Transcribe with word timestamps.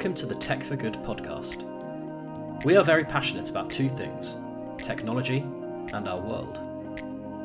Welcome 0.00 0.14
to 0.14 0.26
the 0.26 0.34
Tech 0.34 0.62
for 0.62 0.76
Good 0.76 0.94
podcast. 1.02 1.62
We 2.64 2.74
are 2.78 2.82
very 2.82 3.04
passionate 3.04 3.50
about 3.50 3.70
two 3.70 3.90
things 3.90 4.38
technology 4.78 5.40
and 5.92 6.08
our 6.08 6.18
world. 6.18 6.58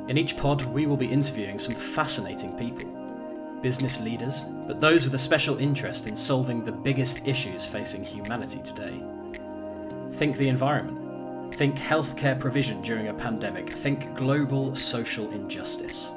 In 0.10 0.18
each 0.18 0.38
pod, 0.38 0.64
we 0.64 0.86
will 0.86 0.96
be 0.96 1.12
interviewing 1.12 1.58
some 1.58 1.76
fascinating 1.76 2.58
people 2.58 2.90
business 3.62 4.00
leaders, 4.00 4.46
but 4.68 4.80
those 4.80 5.04
with 5.04 5.14
a 5.16 5.18
special 5.18 5.58
interest 5.58 6.08
in 6.08 6.16
solving 6.16 6.64
the 6.64 6.72
biggest 6.72 7.28
issues 7.28 7.66
facing 7.66 8.06
humanity 8.06 8.62
today. 8.64 9.04
Think 10.12 10.38
the 10.38 10.48
environment, 10.48 11.54
think 11.54 11.76
healthcare 11.76 12.40
provision 12.40 12.82
during 12.82 13.10
a 13.10 13.14
pandemic, 13.14 13.70
think 13.70 14.16
global 14.16 14.74
social 14.76 15.30
injustice. 15.32 16.14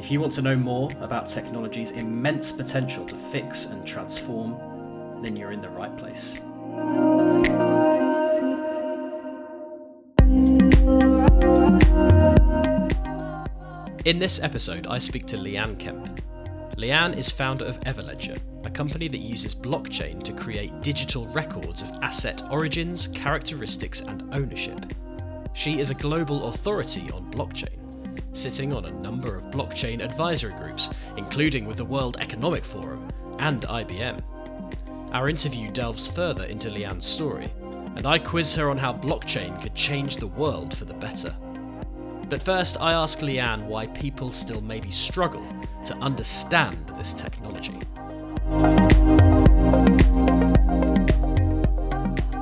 If 0.00 0.10
you 0.10 0.20
want 0.20 0.32
to 0.32 0.42
know 0.42 0.56
more 0.56 0.90
about 1.00 1.26
technology's 1.26 1.92
immense 1.92 2.50
potential 2.50 3.06
to 3.06 3.14
fix 3.14 3.66
and 3.66 3.86
transform, 3.86 4.67
then 5.24 5.36
you're 5.36 5.52
in 5.52 5.60
the 5.60 5.70
right 5.70 5.96
place. 5.96 6.40
In 14.04 14.18
this 14.18 14.42
episode, 14.42 14.86
I 14.86 14.98
speak 14.98 15.26
to 15.26 15.36
Leanne 15.36 15.78
Kemp. 15.78 16.20
Leanne 16.76 17.16
is 17.16 17.30
founder 17.30 17.64
of 17.64 17.80
Everledger, 17.80 18.40
a 18.64 18.70
company 18.70 19.08
that 19.08 19.18
uses 19.20 19.54
blockchain 19.54 20.22
to 20.22 20.32
create 20.32 20.80
digital 20.80 21.26
records 21.32 21.82
of 21.82 21.90
asset 22.02 22.42
origins, 22.50 23.08
characteristics, 23.08 24.00
and 24.00 24.22
ownership. 24.32 24.94
She 25.52 25.80
is 25.80 25.90
a 25.90 25.94
global 25.94 26.44
authority 26.44 27.10
on 27.10 27.30
blockchain 27.30 27.78
sitting 28.32 28.74
on 28.74 28.84
a 28.84 29.00
number 29.00 29.34
of 29.34 29.46
blockchain 29.46 30.02
advisory 30.02 30.54
groups, 30.54 30.90
including 31.16 31.66
with 31.66 31.76
the 31.76 31.84
World 31.84 32.16
Economic 32.20 32.64
Forum 32.64 33.10
and 33.40 33.62
IBM. 33.62 34.22
Our 35.12 35.30
interview 35.30 35.70
delves 35.70 36.08
further 36.08 36.44
into 36.44 36.68
Leanne's 36.68 37.06
story, 37.06 37.50
and 37.96 38.06
I 38.06 38.18
quiz 38.18 38.54
her 38.56 38.68
on 38.68 38.76
how 38.76 38.92
blockchain 38.92 39.60
could 39.62 39.74
change 39.74 40.18
the 40.18 40.26
world 40.26 40.76
for 40.76 40.84
the 40.84 40.94
better. 40.94 41.34
But 42.28 42.42
first, 42.42 42.76
I 42.78 42.92
ask 42.92 43.20
Leanne 43.20 43.64
why 43.64 43.86
people 43.88 44.30
still 44.30 44.60
maybe 44.60 44.90
struggle 44.90 45.46
to 45.86 45.96
understand 45.96 46.92
this 46.98 47.14
technology. 47.14 47.78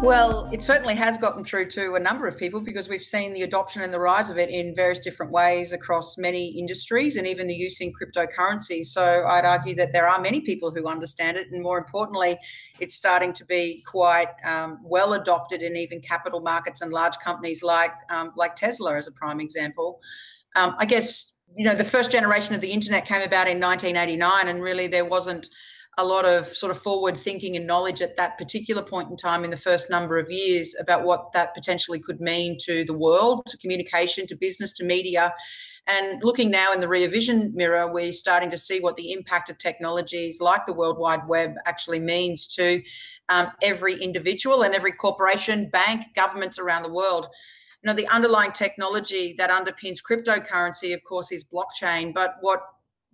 Well, 0.07 0.49
it 0.53 0.63
certainly 0.63 0.95
has 0.95 1.19
gotten 1.19 1.43
through 1.43 1.69
to 1.71 1.97
a 1.97 1.99
number 1.99 2.29
of 2.29 2.39
people 2.39 2.61
because 2.61 2.89
we've 2.89 3.03
seen 3.03 3.33
the 3.33 3.43
adoption 3.43 3.83
and 3.83 3.93
the 3.93 3.99
rise 3.99 4.31
of 4.31 4.39
it 4.39 4.51
in 4.51 4.73
various 4.73 5.01
different 5.01 5.33
ways 5.33 5.73
across 5.73 6.17
many 6.17 6.57
industries 6.57 7.17
and 7.17 7.27
even 7.27 7.49
the 7.49 7.55
use 7.55 7.81
in 7.81 7.93
cryptocurrency. 7.93 8.87
So 8.87 9.27
I'd 9.27 9.45
argue 9.45 9.75
that 9.75 9.93
there 9.93 10.09
are 10.09 10.21
many 10.21 10.43
people 10.43 10.71
who 10.71 10.87
understand 10.87 11.37
it. 11.37 11.49
And 11.51 11.61
more 11.61 11.77
importantly, 11.77 12.39
it's 12.79 12.95
starting 12.95 13.33
to 13.33 13.45
be 13.47 13.83
quite 13.85 14.29
um, 14.45 14.79
well 14.85 15.15
adopted 15.15 15.61
in 15.61 15.75
even 15.75 16.01
capital 16.01 16.39
markets 16.39 16.83
and 16.83 16.93
large 16.93 17.19
companies 17.19 17.65
like, 17.65 17.91
um, 18.09 18.31
like 18.37 18.55
Tesla, 18.55 18.97
as 18.97 19.09
a 19.09 19.13
prime 19.13 19.41
example. 19.41 19.99
Um, 20.55 20.77
I 20.79 20.87
guess, 20.87 21.37
you 21.57 21.65
know, 21.65 21.75
the 21.75 21.83
first 21.83 22.13
generation 22.13 22.55
of 22.55 22.61
the 22.61 22.71
internet 22.71 23.07
came 23.07 23.23
about 23.23 23.49
in 23.49 23.59
1989, 23.59 24.47
and 24.47 24.63
really 24.63 24.87
there 24.87 25.05
wasn't 25.05 25.49
a 25.99 26.05
lot 26.05 26.27
of 26.27 26.47
sort 26.47 26.71
of 26.71 26.79
forward 26.79 27.17
thinking 27.17 27.57
and 27.57 27.67
knowledge 27.67 28.03
at 28.03 28.17
that 28.17 28.37
particular 28.37 28.83
point 28.83 29.11
in 29.11 29.17
time 29.17 29.45
in 29.45 29.51
the 29.51 29.57
first 29.57 29.89
number 29.89 30.19
of 30.19 30.31
years 30.31 30.75
about 30.79 31.05
what 31.05 31.33
that 31.33 31.55
potentially 31.55 31.99
could 31.99 32.21
mean 32.21 32.59
to 32.65 32.85
the 32.85 32.93
world, 32.93 33.47
to 33.47 33.57
communication, 33.57 34.27
to 34.27 34.37
business, 34.37 34.75
to 34.75 34.85
media. 34.85 35.33
And 35.87 36.23
looking 36.23 36.51
now 36.51 36.73
in 36.73 36.81
the 36.81 36.89
rear 36.89 37.09
vision 37.09 37.53
mirror, 37.55 37.91
we're 37.91 38.13
starting 38.13 38.51
to 38.51 38.59
see 38.59 38.81
what 38.81 38.97
the 38.97 39.13
impact 39.13 39.49
of 39.49 39.57
technologies 39.57 40.41
like 40.41 40.67
the 40.67 40.73
World 40.73 40.99
Wide 40.99 41.27
Web 41.29 41.55
actually 41.65 42.01
means 42.01 42.47
to 42.57 42.83
um, 43.29 43.53
every 43.63 43.95
individual 44.03 44.63
and 44.63 44.75
every 44.75 44.93
corporation, 44.93 45.71
bank, 45.71 46.07
governments 46.15 46.59
around 46.59 46.83
the 46.83 46.93
world. 46.93 47.29
You 47.83 47.89
know, 47.89 47.95
the 47.95 48.09
underlying 48.09 48.53
technology 48.53 49.35
that 49.39 49.51
underpins 49.51 49.99
cryptocurrency, 50.03 50.93
of 50.93 51.03
course, 51.05 51.31
is 51.31 51.45
blockchain. 51.45 52.13
But 52.13 52.35
what 52.41 52.63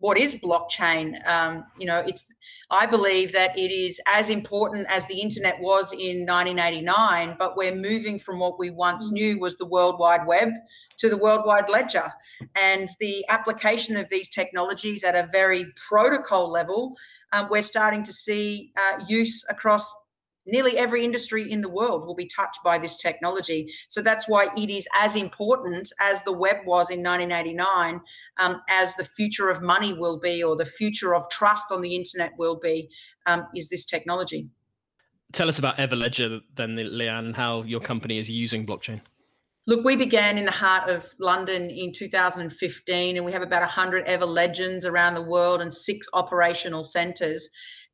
what 0.02 0.18
is 0.18 0.34
blockchain 0.34 1.06
um, 1.28 1.64
you 1.78 1.86
know 1.86 2.00
it's 2.00 2.32
i 2.70 2.84
believe 2.84 3.30
that 3.32 3.56
it 3.56 3.70
is 3.70 4.00
as 4.08 4.30
important 4.30 4.84
as 4.88 5.06
the 5.06 5.20
internet 5.20 5.58
was 5.60 5.92
in 5.92 6.26
1989 6.26 7.36
but 7.38 7.56
we're 7.56 7.74
moving 7.74 8.18
from 8.18 8.40
what 8.40 8.58
we 8.58 8.68
once 8.68 9.10
mm. 9.10 9.14
knew 9.14 9.38
was 9.38 9.56
the 9.58 9.64
world 9.64 10.00
wide 10.00 10.26
web 10.26 10.48
to 10.98 11.08
the 11.08 11.16
world 11.16 11.42
wide 11.46 11.70
ledger 11.70 12.12
and 12.60 12.88
the 12.98 13.24
application 13.28 13.96
of 13.96 14.08
these 14.08 14.28
technologies 14.28 15.04
at 15.04 15.14
a 15.14 15.28
very 15.30 15.66
protocol 15.88 16.50
level 16.50 16.96
um, 17.32 17.46
we're 17.48 17.62
starting 17.62 18.02
to 18.02 18.12
see 18.12 18.72
uh, 18.76 19.04
use 19.08 19.44
across 19.48 19.94
nearly 20.46 20.76
every 20.76 21.04
industry 21.04 21.50
in 21.50 21.60
the 21.60 21.68
world 21.68 22.06
will 22.06 22.14
be 22.14 22.26
touched 22.26 22.60
by 22.64 22.78
this 22.78 22.96
technology. 22.96 23.72
So 23.88 24.02
that's 24.02 24.28
why 24.28 24.48
it 24.56 24.70
is 24.70 24.86
as 25.00 25.16
important 25.16 25.92
as 26.00 26.22
the 26.22 26.32
web 26.32 26.58
was 26.66 26.90
in 26.90 27.02
1989, 27.02 28.00
um, 28.38 28.60
as 28.68 28.94
the 28.96 29.04
future 29.04 29.48
of 29.48 29.62
money 29.62 29.92
will 29.92 30.18
be, 30.18 30.42
or 30.42 30.56
the 30.56 30.64
future 30.64 31.14
of 31.14 31.28
trust 31.30 31.70
on 31.70 31.80
the 31.80 31.94
internet 31.94 32.32
will 32.38 32.58
be, 32.58 32.88
um, 33.26 33.46
is 33.54 33.68
this 33.68 33.84
technology. 33.84 34.48
Tell 35.32 35.48
us 35.48 35.58
about 35.58 35.78
Everledger 35.78 36.40
then, 36.54 36.76
Leanne, 36.76 37.26
and 37.26 37.36
how 37.36 37.62
your 37.62 37.80
company 37.80 38.18
is 38.18 38.30
using 38.30 38.66
blockchain. 38.66 39.00
Look, 39.64 39.84
we 39.84 39.94
began 39.94 40.38
in 40.38 40.44
the 40.44 40.50
heart 40.50 40.90
of 40.90 41.14
London 41.20 41.70
in 41.70 41.92
2015, 41.92 43.16
and 43.16 43.24
we 43.24 43.30
have 43.30 43.42
about 43.42 43.62
100 43.62 44.04
Ever 44.06 44.26
Legends 44.26 44.84
around 44.84 45.14
the 45.14 45.22
world 45.22 45.62
and 45.62 45.72
six 45.72 46.08
operational 46.12 46.84
centres. 46.84 47.48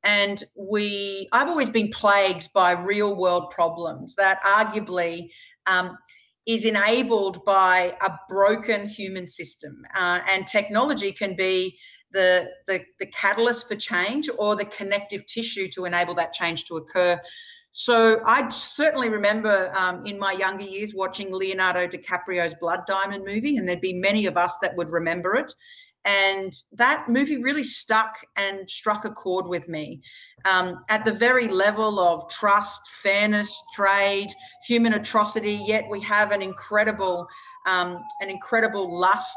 And 0.04 0.42
we, 0.56 1.28
I've 1.32 1.48
always 1.48 1.70
been 1.70 1.90
plagued 1.90 2.52
by 2.52 2.72
real 2.72 3.16
world 3.16 3.50
problems 3.50 4.14
that 4.14 4.42
arguably 4.44 5.30
um, 5.66 5.98
is 6.46 6.64
enabled 6.64 7.44
by 7.44 7.94
a 8.00 8.10
broken 8.28 8.86
human 8.86 9.28
system. 9.28 9.82
Uh, 9.94 10.20
and 10.32 10.46
technology 10.46 11.12
can 11.12 11.36
be 11.36 11.78
the, 12.12 12.48
the, 12.66 12.80
the 12.98 13.06
catalyst 13.06 13.68
for 13.68 13.76
change 13.76 14.30
or 14.38 14.56
the 14.56 14.64
connective 14.64 15.26
tissue 15.26 15.68
to 15.68 15.84
enable 15.84 16.14
that 16.14 16.32
change 16.32 16.64
to 16.66 16.76
occur. 16.76 17.20
So 17.72 18.20
I 18.24 18.48
certainly 18.48 19.08
remember 19.08 19.72
um, 19.76 20.06
in 20.06 20.18
my 20.18 20.32
younger 20.32 20.64
years 20.64 20.94
watching 20.94 21.32
Leonardo 21.32 21.86
DiCaprio's 21.86 22.54
Blood 22.54 22.80
Diamond 22.86 23.24
movie, 23.24 23.56
and 23.56 23.68
there'd 23.68 23.80
be 23.80 23.92
many 23.92 24.26
of 24.26 24.36
us 24.36 24.56
that 24.62 24.74
would 24.76 24.88
remember 24.88 25.36
it. 25.36 25.52
And 26.08 26.54
that 26.72 27.10
movie 27.10 27.36
really 27.36 27.62
stuck 27.62 28.24
and 28.34 28.68
struck 28.70 29.04
a 29.04 29.10
chord 29.10 29.46
with 29.46 29.68
me 29.68 30.00
um, 30.46 30.82
at 30.88 31.04
the 31.04 31.12
very 31.12 31.48
level 31.48 32.00
of 32.00 32.30
trust, 32.30 32.80
fairness, 33.02 33.62
trade, 33.74 34.30
human 34.66 34.94
atrocity. 34.94 35.62
Yet 35.66 35.84
we 35.90 36.00
have 36.00 36.32
an 36.32 36.40
incredible, 36.40 37.26
um, 37.66 38.02
an 38.22 38.30
incredible 38.30 38.90
lust 38.98 39.36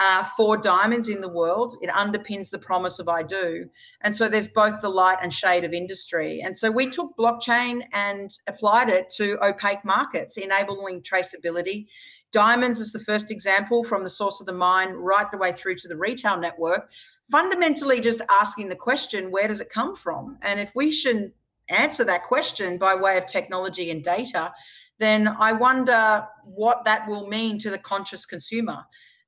uh, 0.00 0.22
for 0.22 0.56
diamonds 0.56 1.08
in 1.08 1.20
the 1.20 1.28
world. 1.28 1.76
It 1.82 1.90
underpins 1.90 2.50
the 2.50 2.58
promise 2.58 3.00
of 3.00 3.08
I 3.08 3.24
do. 3.24 3.68
And 4.02 4.14
so 4.14 4.28
there's 4.28 4.46
both 4.46 4.80
the 4.80 4.88
light 4.88 5.18
and 5.22 5.32
shade 5.32 5.64
of 5.64 5.72
industry. 5.72 6.40
And 6.40 6.56
so 6.56 6.70
we 6.70 6.88
took 6.88 7.16
blockchain 7.16 7.80
and 7.92 8.30
applied 8.46 8.90
it 8.90 9.10
to 9.16 9.44
opaque 9.44 9.84
markets, 9.84 10.36
enabling 10.36 11.02
traceability 11.02 11.86
Diamonds 12.32 12.80
is 12.80 12.92
the 12.92 12.98
first 12.98 13.30
example 13.30 13.84
from 13.84 14.02
the 14.02 14.10
source 14.10 14.40
of 14.40 14.46
the 14.46 14.52
mine 14.52 14.90
right 14.94 15.30
the 15.30 15.38
way 15.38 15.52
through 15.52 15.76
to 15.76 15.88
the 15.88 15.96
retail 15.96 16.36
network. 16.36 16.90
Fundamentally, 17.30 18.00
just 18.00 18.22
asking 18.30 18.68
the 18.68 18.76
question, 18.76 19.30
where 19.30 19.48
does 19.48 19.60
it 19.60 19.70
come 19.70 19.96
from? 19.96 20.38
And 20.42 20.60
if 20.60 20.72
we 20.74 20.92
should 20.92 21.32
answer 21.68 22.04
that 22.04 22.22
question 22.24 22.78
by 22.78 22.94
way 22.94 23.18
of 23.18 23.26
technology 23.26 23.90
and 23.90 24.02
data, 24.02 24.52
then 24.98 25.28
I 25.38 25.52
wonder 25.52 26.26
what 26.44 26.84
that 26.84 27.06
will 27.08 27.26
mean 27.26 27.58
to 27.58 27.70
the 27.70 27.78
conscious 27.78 28.24
consumer. 28.24 28.84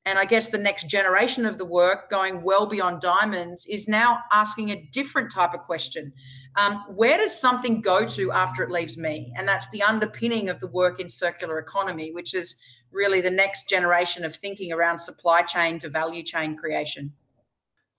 And 0.07 0.19
I 0.19 0.25
guess 0.25 0.49
the 0.49 0.57
next 0.57 0.89
generation 0.89 1.45
of 1.45 1.59
the 1.59 1.67
work, 1.67 2.09
going 2.09 2.43
well 2.43 2.67
beyond 2.67 3.03
diamonds, 3.03 3.67
is 3.67 3.89
now 3.89 4.21
asking 4.33 4.71
a 4.71 4.89
different 4.91 5.31
type 5.31 5.53
of 5.53 5.61
question. 5.61 6.13
Um, 6.57 6.85
where 6.95 7.19
does 7.19 7.39
something 7.39 7.83
go 7.83 8.07
to 8.07 8.33
after 8.33 8.63
it 8.63 8.71
leaves 8.71 8.97
me? 8.97 9.33
And 9.37 9.47
that's 9.47 9.69
the 9.71 9.83
underpinning 9.83 10.49
of 10.49 10.61
the 10.61 10.67
work 10.69 10.99
in 10.99 11.11
circular 11.11 11.59
economy, 11.59 12.13
which 12.13 12.33
is 12.33 12.57
really 12.93 13.21
the 13.21 13.31
next 13.31 13.69
generation 13.69 14.25
of 14.25 14.35
thinking 14.35 14.73
around 14.73 14.99
supply 14.99 15.43
chain 15.43 15.79
to 15.81 15.89
value 15.89 16.23
chain 16.23 16.57
creation. 16.57 17.13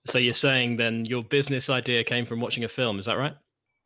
So 0.06 0.18
you're 0.18 0.34
saying 0.34 0.76
then 0.76 1.04
your 1.04 1.22
business 1.22 1.68
idea 1.68 2.02
came 2.04 2.26
from 2.26 2.40
watching 2.40 2.64
a 2.64 2.68
film, 2.68 2.98
is 2.98 3.04
that 3.04 3.18
right? 3.18 3.34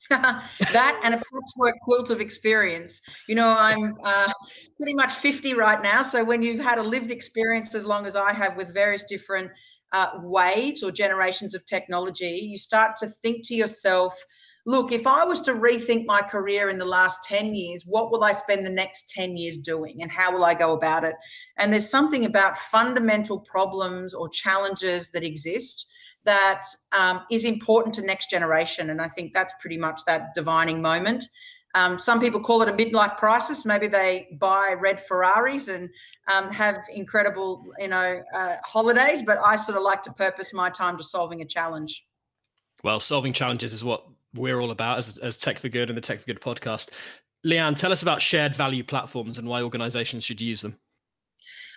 that 0.11 1.01
and 1.03 1.15
a 1.15 1.17
patchwork 1.17 1.81
quilt 1.83 2.11
of 2.11 2.21
experience. 2.21 3.01
You 3.27 3.35
know, 3.37 3.49
I'm 3.49 3.97
uh, 4.05 4.33
pretty 4.77 4.95
much 4.95 5.13
50 5.15 5.55
right 5.55 5.83
now. 5.83 6.03
So 6.03 6.23
when 6.23 6.43
you've 6.43 6.63
had 6.63 6.79
a 6.79 6.83
lived 6.83 7.11
experience 7.11 7.75
as 7.75 7.87
long 7.87 8.07
as 8.07 8.15
I 8.15 8.33
have 8.33 8.57
with 8.57 8.73
various 8.75 9.05
different 9.05 9.51
uh, 9.93 10.11
waves 10.23 10.83
or 10.83 10.91
generations 10.91 11.55
of 11.55 11.65
technology, 11.65 12.49
you 12.51 12.59
start 12.59 12.97
to 12.97 13.07
think 13.07 13.47
to 13.49 13.55
yourself, 13.55 14.15
look, 14.67 14.93
if 14.93 15.07
I 15.07 15.25
was 15.25 15.41
to 15.43 15.53
rethink 15.53 16.07
my 16.07 16.23
career 16.23 16.69
in 16.69 16.79
the 16.79 16.85
last 16.85 17.25
10 17.25 17.55
years, 17.55 17.85
what 17.87 18.11
will 18.11 18.25
I 18.25 18.33
spend 18.33 18.65
the 18.65 18.71
next 18.71 19.11
10 19.11 19.37
years 19.37 19.59
doing 19.59 20.01
and 20.01 20.11
how 20.11 20.33
will 20.33 20.45
I 20.45 20.55
go 20.55 20.73
about 20.73 21.05
it? 21.05 21.15
And 21.59 21.73
there's 21.73 21.89
something 21.89 22.25
about 22.25 22.57
fundamental 22.57 23.41
problems 23.41 24.15
or 24.15 24.29
challenges 24.29 25.11
that 25.11 25.23
exist 25.23 25.87
that 26.25 26.63
um, 26.93 27.21
is 27.31 27.45
important 27.45 27.95
to 27.97 28.03
next 28.03 28.31
generation. 28.31 28.89
And 28.89 29.03
I 29.03 29.09
think 29.09 29.35
that's 29.35 29.53
pretty 29.61 29.77
much 29.77 30.01
that 30.07 30.35
divining 30.35 30.81
moment. 30.81 31.25
Um, 31.75 31.99
some 31.99 32.21
people 32.21 32.41
call 32.41 32.63
it 32.63 32.69
a 32.69 32.73
midlife 32.73 33.17
crisis. 33.17 33.67
Maybe 33.67 33.89
they 33.89 34.29
buy 34.41 34.75
red 34.79 35.01
Ferraris 35.01 35.69
and 35.69 35.91
um, 36.33 36.51
have 36.51 36.79
incredible, 36.95 37.67
you 37.79 37.89
know, 37.89 38.23
uh, 38.35 38.57
holidays. 38.65 39.23
But 39.23 39.39
I 39.45 39.57
sort 39.57 39.77
of 39.77 39.83
like 39.83 40.03
to 40.05 40.13
purpose 40.13 40.55
my 40.55 40.71
time 40.71 40.97
to 40.97 41.03
solving 41.03 41.43
a 41.43 41.45
challenge. 41.45 42.07
Well, 42.85 43.01
solving 43.01 43.33
challenges 43.33 43.73
is 43.73 43.83
what 43.83 44.07
we're 44.35 44.61
all 44.61 44.71
about 44.71 44.99
as, 44.99 45.19
as 45.19 45.37
Tech 45.37 45.59
for 45.59 45.69
Good 45.69 45.89
and 45.91 45.97
the 45.97 46.01
Tech 46.03 46.19
for 46.19 46.27
Good 46.27 46.41
podcast. 46.41 46.91
Leanne, 47.47 47.77
tell 47.77 47.93
us 47.93 48.03
about 48.03 48.23
shared 48.23 48.55
value 48.55 48.83
platforms 48.83 49.39
and 49.39 49.47
why 49.49 49.63
organizations 49.63 50.25
should 50.25 50.41
use 50.41 50.63
them. 50.63 50.79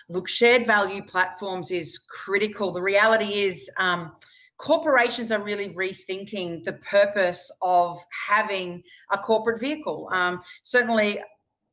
Look, 0.08 0.28
shared 0.28 0.66
value 0.66 1.02
platforms 1.02 1.70
is 1.70 1.98
critical. 1.98 2.72
The 2.72 2.80
reality 2.80 3.40
is, 3.40 3.70
um, 3.78 4.12
corporations 4.58 5.30
are 5.30 5.42
really 5.42 5.70
rethinking 5.70 6.64
the 6.64 6.74
purpose 6.74 7.50
of 7.62 7.98
having 8.28 8.82
a 9.12 9.18
corporate 9.18 9.60
vehicle. 9.60 10.08
Um, 10.12 10.40
certainly, 10.64 11.20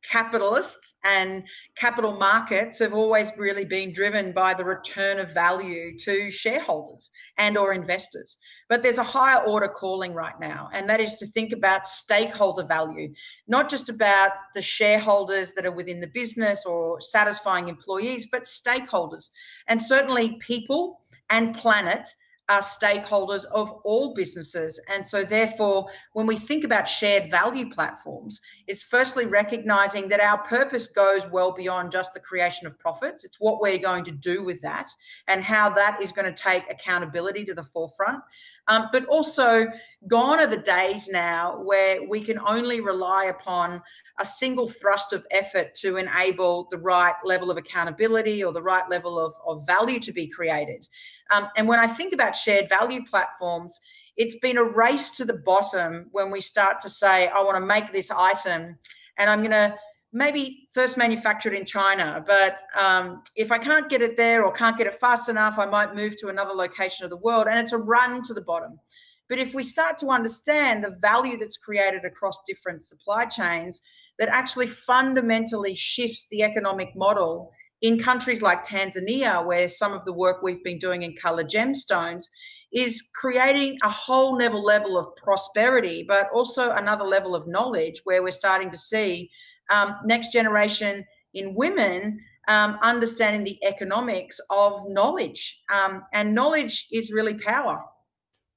capitalists 0.09 0.95
and 1.03 1.43
capital 1.75 2.13
markets 2.13 2.79
have 2.79 2.93
always 2.93 3.31
really 3.37 3.65
been 3.65 3.93
driven 3.93 4.31
by 4.31 4.53
the 4.53 4.63
return 4.63 5.19
of 5.19 5.33
value 5.33 5.97
to 5.99 6.29
shareholders 6.31 7.09
and 7.37 7.57
or 7.57 7.73
investors. 7.73 8.37
But 8.69 8.83
there's 8.83 8.97
a 8.97 9.03
higher 9.03 9.43
order 9.43 9.67
calling 9.67 10.13
right 10.13 10.39
now 10.39 10.69
and 10.73 10.87
that 10.89 10.99
is 10.99 11.15
to 11.15 11.27
think 11.27 11.51
about 11.51 11.87
stakeholder 11.87 12.63
value 12.63 13.13
not 13.47 13.69
just 13.69 13.89
about 13.89 14.31
the 14.53 14.61
shareholders 14.61 15.53
that 15.53 15.65
are 15.65 15.71
within 15.71 16.01
the 16.01 16.07
business 16.07 16.65
or 16.65 16.99
satisfying 17.01 17.67
employees 17.67 18.27
but 18.31 18.43
stakeholders 18.43 19.29
and 19.67 19.81
certainly 19.81 20.37
people 20.39 21.01
and 21.29 21.55
planet 21.55 22.07
are 22.49 22.61
stakeholders 22.61 23.45
of 23.45 23.71
all 23.83 24.13
businesses. 24.13 24.79
And 24.87 25.05
so, 25.05 25.23
therefore, 25.23 25.87
when 26.13 26.27
we 26.27 26.37
think 26.37 26.63
about 26.63 26.87
shared 26.87 27.31
value 27.31 27.69
platforms, 27.69 28.41
it's 28.67 28.83
firstly 28.83 29.25
recognizing 29.25 30.07
that 30.09 30.19
our 30.19 30.37
purpose 30.39 30.87
goes 30.87 31.27
well 31.27 31.51
beyond 31.51 31.91
just 31.91 32.13
the 32.13 32.19
creation 32.19 32.67
of 32.67 32.77
profits. 32.77 33.23
It's 33.23 33.39
what 33.39 33.61
we're 33.61 33.79
going 33.79 34.03
to 34.05 34.11
do 34.11 34.43
with 34.43 34.61
that 34.61 34.89
and 35.27 35.43
how 35.43 35.69
that 35.71 36.01
is 36.01 36.11
going 36.11 36.31
to 36.31 36.43
take 36.43 36.69
accountability 36.69 37.45
to 37.45 37.53
the 37.53 37.63
forefront. 37.63 38.21
Um, 38.67 38.89
but 38.91 39.05
also, 39.05 39.67
gone 40.07 40.39
are 40.39 40.47
the 40.47 40.57
days 40.57 41.07
now 41.07 41.61
where 41.61 42.07
we 42.07 42.21
can 42.21 42.39
only 42.39 42.81
rely 42.81 43.25
upon 43.25 43.81
a 44.19 44.25
single 44.25 44.67
thrust 44.67 45.13
of 45.13 45.25
effort 45.31 45.75
to 45.75 45.97
enable 45.97 46.67
the 46.71 46.77
right 46.77 47.15
level 47.23 47.51
of 47.51 47.57
accountability 47.57 48.43
or 48.43 48.53
the 48.53 48.61
right 48.61 48.89
level 48.89 49.19
of, 49.19 49.33
of 49.45 49.65
value 49.65 49.99
to 49.99 50.11
be 50.11 50.27
created. 50.27 50.87
Um, 51.31 51.47
and 51.57 51.67
when 51.67 51.79
I 51.79 51.87
think 51.87 52.13
about 52.13 52.35
shared 52.35 52.69
value 52.69 53.05
platforms, 53.05 53.79
it's 54.15 54.39
been 54.39 54.57
a 54.57 54.63
race 54.63 55.09
to 55.11 55.25
the 55.25 55.37
bottom 55.37 56.07
when 56.11 56.31
we 56.31 56.39
start 56.39 56.79
to 56.81 56.89
say, 56.89 57.27
I 57.27 57.41
want 57.41 57.57
to 57.57 57.65
make 57.65 57.91
this 57.91 58.09
item 58.09 58.77
and 59.17 59.29
I'm 59.29 59.39
going 59.39 59.51
to 59.51 59.75
maybe 60.13 60.69
first 60.73 60.95
manufactured 60.95 61.53
in 61.53 61.65
China, 61.65 62.23
but 62.25 62.59
um, 62.79 63.21
if 63.35 63.51
I 63.51 63.57
can't 63.57 63.89
get 63.89 64.01
it 64.01 64.15
there 64.15 64.45
or 64.45 64.51
can't 64.53 64.77
get 64.77 64.87
it 64.87 64.93
fast 64.93 65.27
enough, 65.27 65.59
I 65.59 65.65
might 65.65 65.93
move 65.93 66.17
to 66.21 66.29
another 66.29 66.53
location 66.53 67.03
of 67.03 67.09
the 67.09 67.17
world. 67.17 67.47
And 67.49 67.59
it's 67.59 67.73
a 67.73 67.77
run 67.77 68.21
to 68.23 68.33
the 68.33 68.41
bottom. 68.41 68.79
But 69.27 69.39
if 69.39 69.53
we 69.53 69.63
start 69.63 69.97
to 69.99 70.11
understand 70.11 70.83
the 70.83 70.95
value 71.01 71.37
that's 71.37 71.57
created 71.57 72.05
across 72.05 72.39
different 72.47 72.85
supply 72.85 73.25
chains, 73.25 73.81
that 74.19 74.29
actually 74.29 74.67
fundamentally 74.67 75.73
shifts 75.73 76.27
the 76.29 76.43
economic 76.43 76.95
model 76.95 77.51
in 77.81 77.99
countries 77.99 78.41
like 78.41 78.63
Tanzania, 78.63 79.45
where 79.45 79.67
some 79.67 79.93
of 79.93 80.05
the 80.05 80.13
work 80.13 80.41
we've 80.41 80.63
been 80.63 80.77
doing 80.77 81.03
in 81.03 81.15
color 81.15 81.43
gemstones 81.43 82.25
is 82.73 83.01
creating 83.13 83.77
a 83.83 83.89
whole 83.89 84.35
level 84.35 84.63
level 84.63 84.97
of 84.97 85.07
prosperity, 85.15 86.03
but 86.07 86.27
also 86.33 86.71
another 86.71 87.05
level 87.05 87.35
of 87.35 87.47
knowledge 87.47 88.01
where 88.03 88.23
we're 88.23 88.31
starting 88.31 88.71
to 88.71 88.77
see 88.77 89.29
um, 89.69 89.95
next 90.03 90.31
generation 90.31 91.05
in 91.33 91.55
women 91.55 92.19
um, 92.47 92.77
understanding 92.81 93.43
the 93.43 93.57
economics 93.65 94.39
of 94.49 94.73
knowledge. 94.87 95.63
Um, 95.73 96.03
and 96.13 96.35
knowledge 96.35 96.87
is 96.91 97.11
really 97.11 97.33
power 97.33 97.83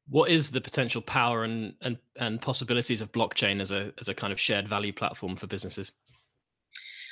what 0.08 0.30
is 0.30 0.50
the 0.50 0.60
potential 0.60 1.02
power 1.02 1.44
and, 1.44 1.74
and 1.82 1.98
and 2.16 2.40
possibilities 2.40 3.00
of 3.00 3.12
blockchain 3.12 3.60
as 3.60 3.72
a 3.72 3.92
as 4.00 4.08
a 4.08 4.14
kind 4.14 4.32
of 4.32 4.40
shared 4.40 4.68
value 4.68 4.92
platform 4.92 5.36
for 5.36 5.46
businesses? 5.46 5.92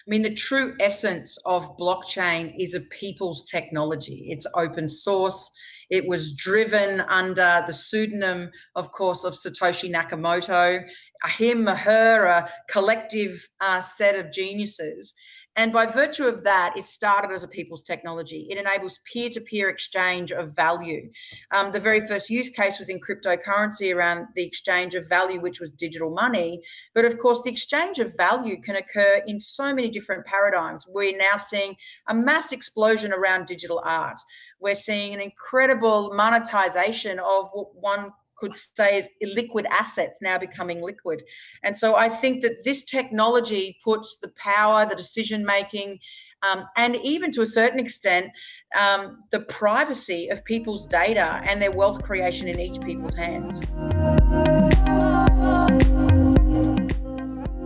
I 0.07 0.11
mean, 0.11 0.23
the 0.23 0.35
true 0.35 0.77
essence 0.81 1.37
of 1.47 1.77
blockchain 1.77 2.55
is 2.59 2.75
a 2.75 2.81
people's 2.81 3.45
technology. 3.45 4.29
It's 4.31 4.47
open 4.55 4.89
source. 4.89 5.51
It 5.91 6.07
was 6.07 6.35
driven 6.35 7.01
under 7.01 7.65
the 7.67 7.73
pseudonym, 7.73 8.51
of 8.77 8.93
course, 8.93 9.25
of 9.25 9.35
Satoshi 9.35 9.93
Nakamoto, 9.93 10.85
a 11.25 11.29
him, 11.29 11.67
a 11.67 11.75
her, 11.75 12.25
a 12.25 12.49
collective 12.69 13.49
uh, 13.61 13.81
set 13.81 14.15
of 14.15 14.33
geniuses. 14.33 15.13
And 15.57 15.73
by 15.73 15.87
virtue 15.87 16.25
of 16.25 16.45
that, 16.45 16.77
it 16.77 16.87
started 16.87 17.33
as 17.33 17.43
a 17.43 17.49
people's 17.49 17.83
technology. 17.83 18.47
It 18.51 18.59
enables 18.59 19.01
peer 19.11 19.31
to 19.31 19.41
peer 19.41 19.71
exchange 19.71 20.31
of 20.31 20.55
value. 20.55 21.11
Um, 21.51 21.73
the 21.73 21.81
very 21.81 22.07
first 22.07 22.29
use 22.29 22.51
case 22.51 22.79
was 22.79 22.91
in 22.91 23.01
cryptocurrency 23.01 23.95
around 23.95 24.27
the 24.35 24.45
exchange 24.45 24.95
of 24.95 25.09
value, 25.09 25.41
which 25.41 25.59
was 25.59 25.73
digital 25.73 26.11
money. 26.11 26.61
But 26.95 27.07
of 27.07 27.17
course, 27.17 27.41
the 27.43 27.51
exchange 27.51 27.99
of 27.99 28.15
value 28.19 28.61
can 28.61 28.77
occur 28.77 29.23
in 29.27 29.41
so 29.41 29.75
many 29.75 29.89
different 29.89 30.27
paradigms. 30.27 30.87
We're 30.87 31.17
now 31.17 31.37
seeing 31.37 31.77
a 32.07 32.15
mass 32.15 32.53
explosion 32.53 33.13
around 33.15 33.47
digital 33.47 33.81
art. 33.83 34.21
We're 34.61 34.75
seeing 34.75 35.15
an 35.15 35.21
incredible 35.21 36.13
monetization 36.15 37.19
of 37.19 37.49
what 37.53 37.75
one 37.75 38.13
could 38.37 38.57
say 38.57 38.99
is 38.99 39.09
illiquid 39.25 39.67
assets 39.71 40.21
now 40.21 40.39
becoming 40.39 40.83
liquid. 40.83 41.25
And 41.63 41.77
so 41.77 41.97
I 41.97 42.09
think 42.09 42.43
that 42.43 42.65
this 42.65 42.85
technology 42.85 43.79
puts 43.83 44.19
the 44.19 44.29
power, 44.29 44.87
the 44.87 44.95
decision 44.95 45.45
making, 45.45 45.99
um, 46.43 46.65
and 46.77 46.97
even 46.97 47.33
to 47.33 47.43
a 47.43 47.47
certain 47.47 47.81
extent, 47.81 48.31
um, 48.77 49.25
the 49.31 49.41
privacy 49.41 50.29
of 50.29 50.45
people's 50.45 50.87
data 50.87 51.41
and 51.45 51.61
their 51.61 51.71
wealth 51.71 52.03
creation 52.03 52.47
in 52.47 52.61
each 52.61 52.81
people's 52.83 53.15
hands. 53.15 53.61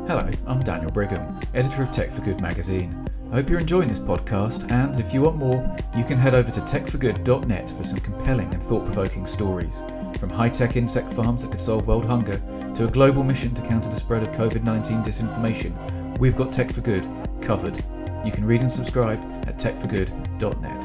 Hello, 0.09 0.29
I'm 0.47 0.61
Daniel 0.61 0.91
Brigham, 0.91 1.39
editor 1.55 1.83
of 1.83 1.91
Tech 1.91 2.11
for 2.11 2.21
Good 2.23 2.41
magazine. 2.41 3.09
I 3.31 3.37
hope 3.37 3.49
you're 3.49 3.61
enjoying 3.61 3.89
this 3.89 4.01
podcast, 4.01 4.71
and 4.73 4.99
if 4.99 5.15
you 5.15 5.23
want 5.23 5.37
more, 5.37 5.77
you 5.97 6.03
can 6.03 6.19
head 6.19 6.35
over 6.35 6.51
to 6.51 6.61
techforgood.net 6.61 7.71
for 7.71 7.83
some 7.85 8.01
compelling 8.01 8.53
and 8.53 8.61
thought 8.61 8.85
provoking 8.85 9.25
stories. 9.25 9.83
From 10.21 10.29
high 10.29 10.51
tech 10.51 10.77
insect 10.77 11.11
farms 11.15 11.41
that 11.41 11.51
could 11.51 11.63
solve 11.63 11.87
world 11.87 12.05
hunger 12.05 12.37
to 12.75 12.85
a 12.87 12.91
global 12.91 13.23
mission 13.23 13.55
to 13.55 13.63
counter 13.63 13.89
the 13.89 13.97
spread 13.97 14.23
of 14.23 14.29
COVID 14.33 14.63
19 14.63 15.03
disinformation, 15.03 16.19
we've 16.19 16.37
got 16.37 16.53
Tech 16.53 16.71
for 16.71 16.83
Good 16.83 17.09
covered. 17.41 17.83
You 18.23 18.31
can 18.31 18.45
read 18.45 18.61
and 18.61 18.71
subscribe 18.71 19.19
at 19.49 19.59
techforgood.net. 19.59 20.83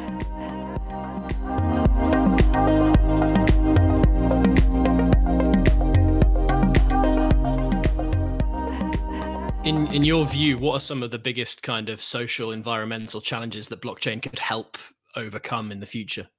In 9.66 9.88
in 9.88 10.06
your 10.06 10.26
view, 10.26 10.58
what 10.58 10.76
are 10.76 10.80
some 10.80 11.04
of 11.04 11.12
the 11.12 11.20
biggest 11.20 11.62
kind 11.62 11.90
of 11.90 12.02
social 12.02 12.54
environmental 12.54 13.20
challenges 13.20 13.68
that 13.68 13.82
blockchain 13.82 14.22
could 14.22 14.40
help 14.40 14.78
overcome 15.18 15.74
in 15.74 15.82
the 15.82 15.86
future? 15.86 16.30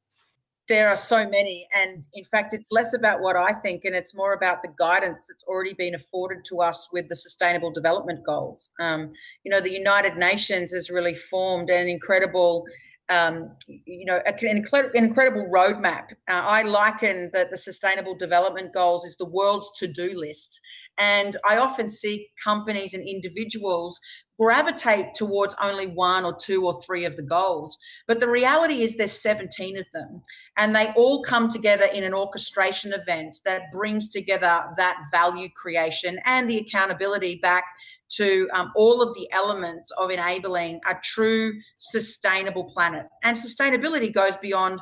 There 0.68 0.88
are 0.88 0.96
so 0.96 1.28
many 1.28 1.68
and 1.74 2.04
in 2.14 2.24
fact 2.24 2.52
it's 2.52 2.72
less 2.72 2.92
about 2.94 3.20
what 3.20 3.36
i 3.36 3.52
think 3.52 3.84
and 3.84 3.94
it's 3.94 4.14
more 4.14 4.32
about 4.32 4.62
the 4.62 4.68
guidance 4.78 5.26
that's 5.28 5.44
already 5.44 5.74
been 5.74 5.94
afforded 5.94 6.44
to 6.44 6.60
us 6.60 6.88
with 6.92 7.08
the 7.08 7.16
sustainable 7.16 7.70
development 7.70 8.24
goals 8.24 8.70
um, 8.80 9.12
you 9.44 9.50
know 9.50 9.60
the 9.60 9.72
united 9.72 10.16
nations 10.16 10.72
has 10.72 10.90
really 10.90 11.14
formed 11.14 11.70
an 11.70 11.88
incredible 11.88 12.64
um, 13.08 13.56
you 13.66 14.04
know, 14.04 14.20
an 14.26 14.64
incredible, 14.94 15.48
roadmap. 15.52 16.12
Uh, 16.28 16.42
I 16.42 16.62
liken 16.62 17.30
that 17.32 17.50
the 17.50 17.56
Sustainable 17.56 18.16
Development 18.16 18.74
Goals 18.74 19.04
is 19.04 19.16
the 19.16 19.26
world's 19.26 19.70
to-do 19.78 20.18
list, 20.18 20.60
and 20.98 21.36
I 21.48 21.58
often 21.58 21.88
see 21.88 22.28
companies 22.42 22.94
and 22.94 23.06
individuals 23.06 24.00
gravitate 24.38 25.14
towards 25.14 25.56
only 25.62 25.86
one 25.86 26.24
or 26.24 26.36
two 26.36 26.66
or 26.66 26.80
three 26.82 27.04
of 27.04 27.16
the 27.16 27.22
goals. 27.22 27.78
But 28.06 28.20
the 28.20 28.28
reality 28.28 28.82
is 28.82 28.96
there's 28.96 29.12
17 29.12 29.78
of 29.78 29.86
them, 29.92 30.22
and 30.56 30.74
they 30.76 30.92
all 30.94 31.22
come 31.22 31.48
together 31.48 31.86
in 31.86 32.04
an 32.04 32.12
orchestration 32.12 32.92
event 32.92 33.36
that 33.44 33.72
brings 33.72 34.10
together 34.10 34.64
that 34.76 34.98
value 35.10 35.48
creation 35.56 36.18
and 36.24 36.48
the 36.48 36.58
accountability 36.58 37.36
back 37.36 37.64
to 38.08 38.48
um, 38.52 38.72
all 38.76 39.02
of 39.02 39.14
the 39.14 39.28
elements 39.32 39.90
of 39.92 40.10
enabling 40.10 40.80
a 40.88 40.94
true 41.02 41.54
sustainable 41.78 42.64
planet. 42.64 43.06
And 43.22 43.36
sustainability 43.36 44.12
goes 44.12 44.36
beyond 44.36 44.80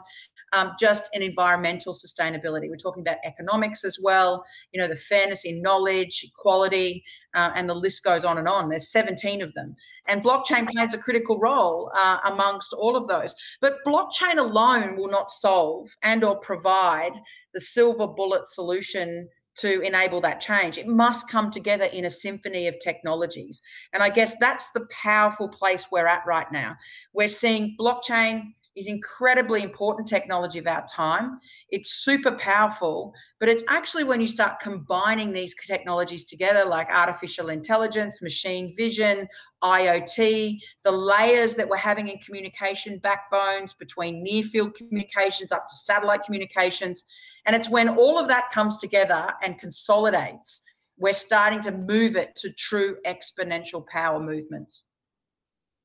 um, 0.55 0.73
just 0.79 1.11
in 1.13 1.23
environmental 1.23 1.93
sustainability. 1.93 2.69
We're 2.69 2.77
talking 2.77 3.03
about 3.03 3.19
economics 3.25 3.85
as 3.85 3.99
well, 4.03 4.45
you 4.73 4.81
know, 4.81 4.89
the 4.89 4.95
fairness 4.95 5.45
in 5.45 5.61
knowledge, 5.63 6.25
equality, 6.25 7.05
uh, 7.35 7.51
and 7.55 7.69
the 7.69 7.75
list 7.75 8.05
goes 8.05 8.25
on 8.25 8.39
and 8.39 8.49
on. 8.49 8.69
There's 8.69 8.89
17 8.89 9.43
of 9.43 9.55
them. 9.55 9.75
And 10.07 10.23
blockchain 10.23 10.69
plays 10.69 10.95
a 10.95 10.99
critical 10.99 11.41
role 11.41 11.91
uh, 11.97 12.19
amongst 12.25 12.73
all 12.73 12.97
of 12.97 13.09
those. 13.09 13.35
But 13.61 13.79
blockchain 13.87 14.37
alone 14.39 14.97
will 14.97 15.11
not 15.11 15.31
solve 15.31 15.89
and 16.03 16.23
or 16.23 16.39
provide 16.39 17.13
the 17.53 17.61
silver 17.61 18.07
bullet 18.07 18.47
solution 18.47 19.29
to 19.57 19.81
enable 19.81 20.21
that 20.21 20.41
change. 20.41 20.79
It 20.79 20.87
must 20.89 21.31
come 21.31 21.51
together 21.51 21.85
in 21.85 22.05
a 22.05 22.11
symphony 22.11 22.67
of 22.67 22.75
technologies. 22.81 23.63
And 23.93 24.03
I 24.03 24.11
guess 24.11 24.37
that's 24.39 24.71
the 24.73 24.87
powerful 24.91 25.49
place 25.49 25.87
we're 25.93 26.09
at 26.09 26.27
right 26.27 26.51
now. 26.51 26.77
We're 27.13 27.29
seeing 27.29 27.77
blockchain 27.79 28.55
is 28.77 28.87
incredibly 28.87 29.63
important 29.63 30.09
technology 30.09 30.59
of 30.59 30.67
our 30.67 30.85
time. 30.87 31.39
It's 31.71 31.91
super 31.91 32.33
powerful, 32.33 33.15
but 33.41 33.49
it's 33.49 33.63
actually 33.69 34.05
when 34.05 34.21
you 34.21 34.27
start 34.27 34.61
combining 34.61 35.33
these 35.33 35.55
technologies 35.67 36.25
together, 36.25 36.65
like 36.65 36.89
artificial 36.91 37.51
intelligence, 37.51 38.21
machine 38.23 38.75
vision, 38.77 39.29
IoT, 39.63 40.59
the 40.83 40.93
layers 40.93 41.55
that 41.55 41.69
we're 41.69 41.77
having 41.77 42.09
in 42.09 42.19
communication 42.19 42.99
backbones 42.99 43.75
between 43.75 44.23
near 44.23 44.43
field 44.43 44.75
communications 44.75 45.53
up 45.53 45.69
to 45.69 45.75
satellite 45.75 46.23
communications 46.25 47.05
and 47.47 47.55
it's 47.55 47.69
when 47.69 47.89
all 47.89 48.19
of 48.19 48.29
that 48.29 48.51
comes 48.51 48.79
together 48.79 49.29
and 49.43 49.59
consolidates, 49.59 50.63
we're 50.97 51.13
starting 51.13 51.61
to 51.63 51.73
move 51.73 52.17
it 52.17 52.35
to 52.37 52.51
true 52.51 52.97
exponential 53.07 53.87
power 53.87 54.21
movements. 54.21 54.87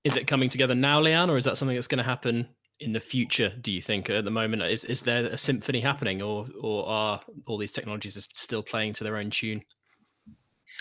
Is 0.03 0.15
it 0.15 0.27
coming 0.27 0.50
together 0.50 0.75
now, 0.75 1.01
Leanne, 1.01 1.29
or 1.29 1.36
is 1.36 1.43
that 1.43 1.58
something 1.58 1.75
that's 1.75 1.88
going 1.88 1.98
to 1.98 2.03
happen 2.03 2.48
in 2.79 2.93
the 2.93 3.00
future? 3.00 3.53
Do 3.62 3.71
you 3.71 3.81
think 3.81 4.09
at 4.09 4.24
the 4.24 4.31
moment 4.31 4.62
is 4.63 4.83
is 4.83 5.01
there 5.01 5.25
a 5.25 5.38
symphony 5.38 5.81
happening, 5.81 6.21
or 6.21 6.48
or 6.62 6.88
are 6.88 7.21
all 7.45 7.57
these 7.57 7.71
technologies 7.71 8.27
still 8.33 8.63
playing 8.63 8.93
to 8.93 9.03
their 9.03 9.17
own 9.17 9.29
tune? 9.29 9.63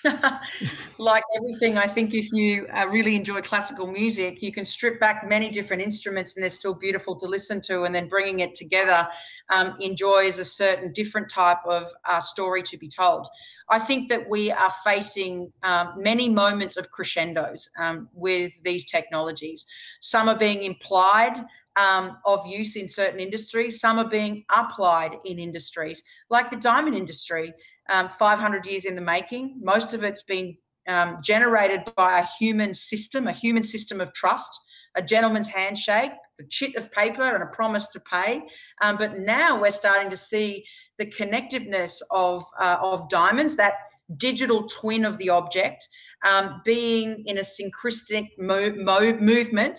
like 0.99 1.25
everything, 1.37 1.76
I 1.76 1.87
think 1.87 2.14
if 2.14 2.31
you 2.33 2.67
uh, 2.69 2.87
really 2.88 3.17
enjoy 3.17 3.40
classical 3.43 3.87
music, 3.87 4.43
you 4.43 4.52
can 4.52 4.64
strip 4.64 5.00
back 5.00 5.28
many 5.28 5.49
different 5.50 5.83
instruments 5.83 6.37
and 6.37 6.43
they're 6.43 6.50
still 6.50 6.75
beautiful 6.75 7.17
to 7.17 7.26
listen 7.26 7.61
to. 7.62 7.83
And 7.83 7.95
then 7.95 8.09
bringing 8.09 8.40
it 8.40 8.55
together 8.55 9.09
um, 9.50 9.76
enjoys 9.81 10.38
a 10.38 10.45
certain 10.45 10.93
different 10.93 11.28
type 11.28 11.59
of 11.67 11.90
uh, 12.05 12.21
story 12.21 12.62
to 12.64 12.76
be 12.76 12.88
told. 12.88 13.26
I 13.71 13.78
think 13.78 14.09
that 14.09 14.28
we 14.28 14.50
are 14.50 14.73
facing 14.85 15.52
um, 15.62 15.95
many 15.97 16.28
moments 16.28 16.76
of 16.76 16.90
crescendos 16.90 17.69
um, 17.78 18.09
with 18.14 18.62
these 18.62 18.87
technologies. 18.87 19.67
Some 20.00 20.28
are 20.28 20.38
being 20.38 20.62
implied 20.62 21.45
um, 21.79 22.19
of 22.25 22.47
use 22.47 22.77
in 22.77 22.89
certain 22.89 23.21
industries. 23.21 23.81
Some 23.81 23.99
are 23.99 24.09
being 24.09 24.45
applied 24.55 25.17
in 25.25 25.39
industries, 25.39 26.03
like 26.29 26.51
the 26.51 26.57
diamond 26.57 26.97
industry 26.97 27.55
um, 27.89 28.09
500 28.09 28.67
years 28.67 28.85
in 28.85 28.95
the 28.95 29.01
making. 29.01 29.61
Most 29.63 29.95
of 29.95 30.03
it's 30.03 30.23
been 30.23 30.57
um, 30.89 31.19
generated 31.23 31.83
by 31.97 32.21
a 32.21 32.27
human 32.39 32.75
system, 32.75 33.27
a 33.27 33.33
human 33.33 33.63
system 33.63 34.01
of 34.01 34.13
trust, 34.13 34.59
a 34.95 35.03
gentleman's 35.03 35.49
handshake, 35.49 36.13
the 36.39 36.47
chit 36.47 36.75
of 36.77 36.91
paper, 36.93 37.23
and 37.23 37.43
a 37.43 37.47
promise 37.47 37.89
to 37.89 38.01
pay. 38.01 38.43
Um, 38.81 38.97
but 38.97 39.19
now 39.19 39.61
we're 39.61 39.71
starting 39.71 40.11
to 40.11 40.17
see 40.17 40.65
the 40.99 41.07
connectiveness 41.07 42.01
of 42.11 42.45
uh, 42.59 42.79
of 42.81 43.09
diamonds, 43.09 43.55
that 43.57 43.75
digital 44.17 44.67
twin 44.69 45.05
of 45.05 45.19
the 45.19 45.29
object, 45.29 45.87
um, 46.27 46.63
being 46.65 47.23
in 47.27 47.39
a 47.39 47.43
synchristic 47.43 48.31
mo- 48.39 48.75
mo- 48.77 49.17
movement. 49.19 49.79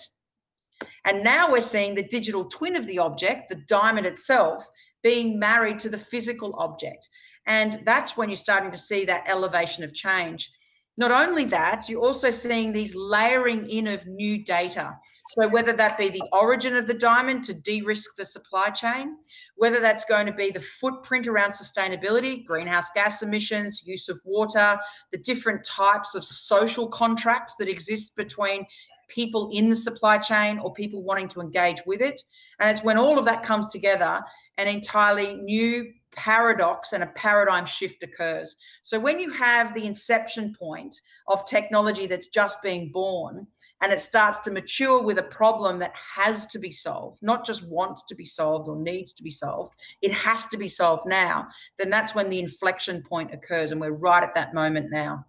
And 1.04 1.24
now 1.24 1.50
we're 1.50 1.60
seeing 1.60 1.94
the 1.94 2.02
digital 2.02 2.44
twin 2.44 2.76
of 2.76 2.86
the 2.86 2.98
object, 2.98 3.48
the 3.48 3.54
diamond 3.54 4.06
itself, 4.06 4.68
being 5.02 5.38
married 5.38 5.78
to 5.80 5.88
the 5.88 5.98
physical 5.98 6.54
object. 6.58 7.08
And 7.46 7.80
that's 7.84 8.16
when 8.16 8.28
you're 8.28 8.36
starting 8.36 8.70
to 8.70 8.78
see 8.78 9.04
that 9.06 9.24
elevation 9.26 9.82
of 9.82 9.94
change. 9.94 10.50
Not 10.96 11.10
only 11.10 11.46
that, 11.46 11.88
you're 11.88 12.02
also 12.02 12.30
seeing 12.30 12.72
these 12.72 12.94
layering 12.94 13.68
in 13.70 13.86
of 13.86 14.06
new 14.06 14.44
data. 14.44 14.98
So, 15.30 15.48
whether 15.48 15.72
that 15.72 15.96
be 15.96 16.08
the 16.08 16.28
origin 16.32 16.74
of 16.74 16.88
the 16.88 16.94
diamond 16.94 17.44
to 17.44 17.54
de 17.54 17.80
risk 17.82 18.16
the 18.18 18.24
supply 18.24 18.68
chain, 18.70 19.16
whether 19.56 19.80
that's 19.80 20.04
going 20.04 20.26
to 20.26 20.32
be 20.32 20.50
the 20.50 20.60
footprint 20.60 21.28
around 21.28 21.52
sustainability, 21.52 22.44
greenhouse 22.44 22.90
gas 22.94 23.22
emissions, 23.22 23.82
use 23.86 24.08
of 24.08 24.20
water, 24.24 24.78
the 25.12 25.18
different 25.18 25.64
types 25.64 26.14
of 26.14 26.24
social 26.24 26.88
contracts 26.88 27.54
that 27.58 27.68
exist 27.68 28.16
between 28.16 28.66
people 29.10 29.50
in 29.52 29.68
the 29.68 29.76
supply 29.76 30.16
chain 30.16 30.58
or 30.58 30.72
people 30.72 31.02
wanting 31.02 31.28
to 31.28 31.40
engage 31.40 31.82
with 31.86 32.00
it. 32.00 32.22
And 32.58 32.70
it's 32.70 32.84
when 32.84 32.96
all 32.96 33.18
of 33.18 33.26
that 33.26 33.42
comes 33.42 33.68
together, 33.68 34.20
an 34.56 34.68
entirely 34.68 35.34
new 35.34 35.92
paradox 36.16 36.92
and 36.92 37.02
a 37.02 37.08
paradigm 37.08 37.64
shift 37.64 38.02
occurs. 38.02 38.56
So 38.82 38.98
when 38.98 39.20
you 39.20 39.30
have 39.30 39.74
the 39.74 39.86
inception 39.86 40.54
point 40.58 41.00
of 41.28 41.44
technology 41.44 42.06
that's 42.06 42.26
just 42.28 42.62
being 42.62 42.90
born 42.90 43.46
and 43.80 43.92
it 43.92 44.00
starts 44.00 44.40
to 44.40 44.50
mature 44.50 45.02
with 45.02 45.18
a 45.18 45.22
problem 45.22 45.78
that 45.78 45.92
has 45.94 46.46
to 46.48 46.58
be 46.58 46.72
solved, 46.72 47.22
not 47.22 47.46
just 47.46 47.66
wants 47.68 48.02
to 48.04 48.14
be 48.14 48.24
solved 48.24 48.68
or 48.68 48.76
needs 48.76 49.12
to 49.14 49.22
be 49.22 49.30
solved, 49.30 49.72
it 50.02 50.12
has 50.12 50.46
to 50.46 50.56
be 50.56 50.68
solved 50.68 51.06
now, 51.06 51.46
then 51.78 51.90
that's 51.90 52.14
when 52.14 52.28
the 52.28 52.40
inflection 52.40 53.02
point 53.02 53.32
occurs. 53.32 53.72
And 53.72 53.80
we're 53.80 53.92
right 53.92 54.22
at 54.22 54.34
that 54.34 54.52
moment 54.54 54.90
now. 54.90 55.24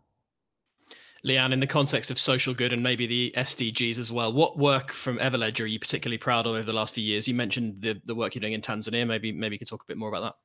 Leanne, 1.25 1.53
in 1.53 1.59
the 1.59 1.67
context 1.67 2.09
of 2.09 2.17
social 2.17 2.53
good 2.53 2.73
and 2.73 2.81
maybe 2.81 3.05
the 3.05 3.33
SDGs 3.37 3.99
as 3.99 4.11
well, 4.11 4.33
what 4.33 4.57
work 4.57 4.91
from 4.91 5.19
Everledger 5.19 5.61
are 5.61 5.67
you 5.67 5.79
particularly 5.79 6.17
proud 6.17 6.47
of 6.47 6.53
over 6.53 6.63
the 6.63 6.73
last 6.73 6.95
few 6.95 7.03
years? 7.03 7.27
You 7.27 7.35
mentioned 7.35 7.81
the, 7.81 8.01
the 8.05 8.15
work 8.15 8.33
you're 8.33 8.41
doing 8.41 8.53
in 8.53 8.61
Tanzania. 8.61 9.05
Maybe 9.05 9.31
maybe 9.31 9.55
you 9.55 9.59
could 9.59 9.67
talk 9.67 9.83
a 9.83 9.87
bit 9.87 9.97
more 9.97 10.09
about 10.09 10.21
that. 10.21 10.35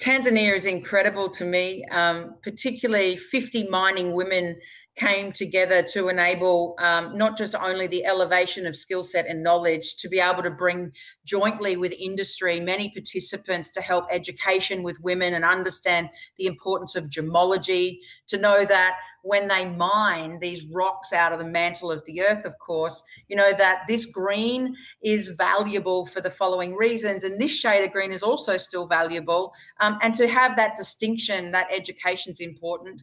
Tanzania 0.00 0.54
is 0.54 0.66
incredible 0.66 1.30
to 1.30 1.44
me, 1.44 1.84
um, 1.90 2.36
particularly 2.42 3.16
50 3.16 3.68
mining 3.68 4.12
women 4.12 4.60
came 4.96 5.30
together 5.30 5.82
to 5.82 6.08
enable 6.08 6.74
um, 6.78 7.16
not 7.16 7.36
just 7.36 7.54
only 7.54 7.86
the 7.86 8.04
elevation 8.06 8.66
of 8.66 8.74
skill 8.74 9.02
set 9.02 9.26
and 9.26 9.42
knowledge, 9.42 9.96
to 9.96 10.08
be 10.08 10.18
able 10.18 10.42
to 10.42 10.50
bring 10.50 10.90
jointly 11.24 11.76
with 11.76 11.92
industry 11.92 12.60
many 12.60 12.90
participants 12.90 13.70
to 13.70 13.82
help 13.82 14.06
education 14.10 14.82
with 14.82 14.98
women 15.00 15.34
and 15.34 15.44
understand 15.44 16.08
the 16.38 16.46
importance 16.46 16.96
of 16.96 17.10
gemology, 17.10 17.98
to 18.26 18.38
know 18.38 18.64
that 18.64 18.94
when 19.22 19.48
they 19.48 19.68
mine 19.68 20.38
these 20.38 20.64
rocks 20.72 21.12
out 21.12 21.32
of 21.32 21.40
the 21.40 21.44
mantle 21.44 21.90
of 21.90 22.02
the 22.06 22.22
earth, 22.22 22.44
of 22.44 22.56
course, 22.58 23.02
you 23.28 23.36
know, 23.36 23.52
that 23.52 23.82
this 23.88 24.06
green 24.06 24.74
is 25.02 25.30
valuable 25.30 26.06
for 26.06 26.20
the 26.20 26.30
following 26.30 26.74
reasons. 26.74 27.24
And 27.24 27.40
this 27.40 27.50
shade 27.50 27.84
of 27.84 27.90
green 27.90 28.12
is 28.12 28.22
also 28.22 28.56
still 28.56 28.86
valuable. 28.86 29.52
Um, 29.80 29.98
and 30.00 30.14
to 30.14 30.28
have 30.28 30.56
that 30.56 30.76
distinction, 30.76 31.50
that 31.50 31.66
education 31.72 32.32
is 32.32 32.40
important 32.40 33.02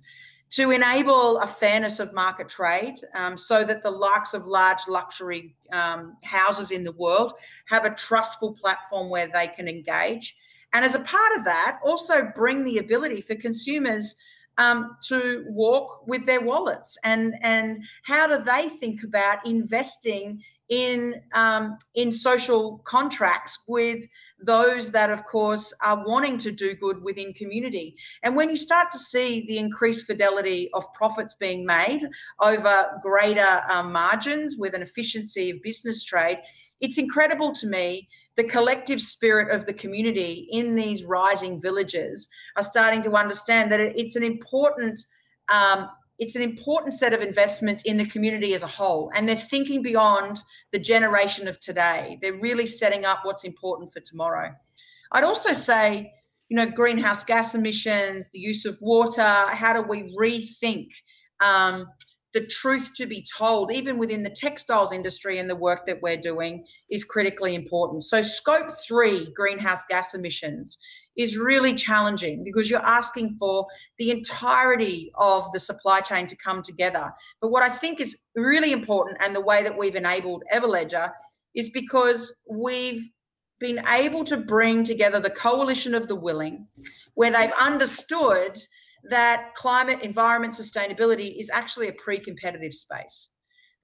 to 0.55 0.69
enable 0.69 1.39
a 1.39 1.47
fairness 1.47 1.99
of 1.99 2.13
market 2.13 2.47
trade 2.47 2.95
um, 3.15 3.37
so 3.37 3.63
that 3.63 3.81
the 3.81 3.89
likes 3.89 4.33
of 4.33 4.45
large 4.45 4.87
luxury 4.87 5.55
um, 5.71 6.15
houses 6.23 6.69
in 6.69 6.83
the 6.83 6.91
world 6.91 7.33
have 7.65 7.85
a 7.85 7.95
trustful 7.95 8.53
platform 8.53 9.09
where 9.09 9.27
they 9.27 9.47
can 9.47 9.67
engage. 9.67 10.35
And 10.73 10.85
as 10.85 10.93
a 10.93 10.99
part 10.99 11.37
of 11.37 11.43
that, 11.45 11.79
also 11.83 12.31
bring 12.35 12.63
the 12.63 12.77
ability 12.77 13.21
for 13.21 13.35
consumers 13.35 14.15
um, 14.59 14.97
to 15.07 15.45
walk 15.47 16.05
with 16.05 16.25
their 16.27 16.41
wallets 16.41 16.97
and, 17.03 17.33
and 17.41 17.83
how 18.03 18.27
do 18.27 18.43
they 18.43 18.69
think 18.69 19.03
about 19.03 19.43
investing 19.47 20.43
in 20.69 21.21
um, 21.33 21.77
in 21.95 22.11
social 22.11 22.79
contracts 22.85 23.65
with 23.67 24.07
those 24.45 24.91
that, 24.91 25.09
of 25.09 25.25
course, 25.25 25.73
are 25.81 26.03
wanting 26.05 26.37
to 26.39 26.51
do 26.51 26.75
good 26.75 27.01
within 27.03 27.33
community. 27.33 27.95
And 28.23 28.35
when 28.35 28.49
you 28.49 28.57
start 28.57 28.91
to 28.91 28.99
see 28.99 29.45
the 29.47 29.57
increased 29.57 30.05
fidelity 30.05 30.69
of 30.73 30.91
profits 30.93 31.33
being 31.33 31.65
made 31.65 32.01
over 32.41 32.99
greater 33.01 33.61
um, 33.69 33.91
margins 33.91 34.55
with 34.57 34.73
an 34.73 34.81
efficiency 34.81 35.49
of 35.49 35.61
business 35.61 36.03
trade, 36.03 36.39
it's 36.81 36.97
incredible 36.97 37.53
to 37.53 37.67
me 37.67 38.09
the 38.35 38.43
collective 38.43 38.99
spirit 38.99 39.53
of 39.53 39.65
the 39.65 39.73
community 39.73 40.47
in 40.51 40.75
these 40.75 41.03
rising 41.03 41.61
villages 41.61 42.27
are 42.55 42.63
starting 42.63 43.03
to 43.03 43.15
understand 43.15 43.71
that 43.71 43.79
it's 43.79 44.15
an 44.15 44.23
important 44.23 44.99
um, 45.49 45.87
it's 46.23 46.37
an 46.37 46.41
important 46.41 46.93
set 46.93 47.11
of 47.11 47.21
investments 47.21 47.83
in 47.83 47.97
the 47.97 48.05
community 48.05 48.53
as 48.53 48.63
a 48.63 48.67
whole. 48.67 49.11
And 49.13 49.27
they're 49.27 49.35
thinking 49.35 49.83
beyond 49.83 50.39
the 50.71 50.79
generation 50.79 51.49
of 51.49 51.59
today. 51.59 52.17
They're 52.21 52.39
really 52.39 52.65
setting 52.65 53.03
up 53.03 53.19
what's 53.23 53.43
important 53.43 53.91
for 53.91 53.99
tomorrow. 53.99 54.53
I'd 55.11 55.25
also 55.25 55.51
say, 55.51 56.13
you 56.47 56.55
know, 56.55 56.65
greenhouse 56.65 57.25
gas 57.25 57.55
emissions, 57.55 58.29
the 58.31 58.39
use 58.39 58.63
of 58.63 58.77
water, 58.79 59.21
how 59.21 59.73
do 59.73 59.81
we 59.81 60.15
rethink 60.17 60.91
um, 61.41 61.87
the 62.33 62.47
truth 62.47 62.91
to 62.95 63.05
be 63.05 63.25
told, 63.37 63.69
even 63.69 63.97
within 63.97 64.23
the 64.23 64.29
textiles 64.29 64.93
industry 64.93 65.39
and 65.39 65.49
the 65.49 65.57
work 65.57 65.85
that 65.85 66.01
we're 66.01 66.15
doing, 66.15 66.65
is 66.89 67.03
critically 67.03 67.53
important. 67.53 68.05
So, 68.05 68.21
scope 68.21 68.71
three 68.87 69.31
greenhouse 69.35 69.83
gas 69.89 70.13
emissions 70.13 70.77
is 71.17 71.37
really 71.37 71.73
challenging 71.73 72.43
because 72.43 72.69
you're 72.69 72.85
asking 72.85 73.35
for 73.39 73.67
the 73.97 74.11
entirety 74.11 75.11
of 75.15 75.51
the 75.51 75.59
supply 75.59 75.99
chain 75.99 76.27
to 76.27 76.35
come 76.35 76.61
together. 76.61 77.11
But 77.41 77.51
what 77.51 77.63
I 77.63 77.69
think 77.69 77.99
is 77.99 78.17
really 78.35 78.71
important 78.71 79.17
and 79.21 79.35
the 79.35 79.41
way 79.41 79.63
that 79.63 79.77
we've 79.77 79.95
enabled 79.95 80.43
Everledger 80.53 81.11
is 81.55 81.69
because 81.69 82.41
we've 82.49 83.03
been 83.59 83.81
able 83.87 84.23
to 84.25 84.37
bring 84.37 84.83
together 84.83 85.19
the 85.19 85.29
coalition 85.29 85.93
of 85.93 86.07
the 86.07 86.15
willing, 86.15 86.67
where 87.13 87.31
they've 87.31 87.53
understood 87.61 88.59
that 89.09 89.53
climate, 89.55 89.99
environment, 90.01 90.53
sustainability 90.53 91.39
is 91.39 91.49
actually 91.49 91.87
a 91.87 91.93
pre-competitive 91.93 92.73
space. 92.73 93.29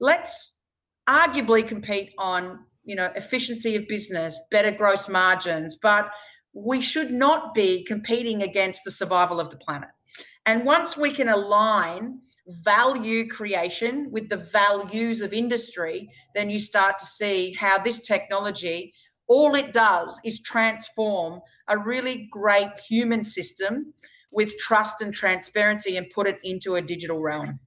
Let's 0.00 0.62
arguably 1.08 1.66
compete 1.66 2.12
on, 2.18 2.60
you 2.84 2.96
know, 2.96 3.10
efficiency 3.16 3.76
of 3.76 3.86
business, 3.86 4.38
better 4.50 4.70
gross 4.70 5.08
margins, 5.08 5.76
but 5.80 6.10
we 6.52 6.80
should 6.80 7.10
not 7.10 7.54
be 7.54 7.84
competing 7.84 8.42
against 8.42 8.82
the 8.84 8.90
survival 8.90 9.40
of 9.40 9.50
the 9.50 9.56
planet. 9.56 9.88
And 10.46 10.64
once 10.64 10.96
we 10.96 11.12
can 11.12 11.28
align 11.28 12.20
value 12.46 13.28
creation 13.28 14.10
with 14.10 14.28
the 14.28 14.36
values 14.36 15.20
of 15.20 15.32
industry, 15.32 16.10
then 16.34 16.50
you 16.50 16.58
start 16.58 16.98
to 16.98 17.06
see 17.06 17.52
how 17.52 17.78
this 17.78 18.04
technology, 18.06 18.92
all 19.28 19.54
it 19.54 19.72
does 19.72 20.20
is 20.24 20.42
transform 20.42 21.40
a 21.68 21.78
really 21.78 22.28
great 22.32 22.78
human 22.88 23.22
system 23.22 23.94
with 24.32 24.56
trust 24.58 25.00
and 25.00 25.12
transparency 25.12 25.96
and 25.96 26.10
put 26.10 26.26
it 26.26 26.38
into 26.42 26.74
a 26.74 26.82
digital 26.82 27.20
realm. 27.20 27.60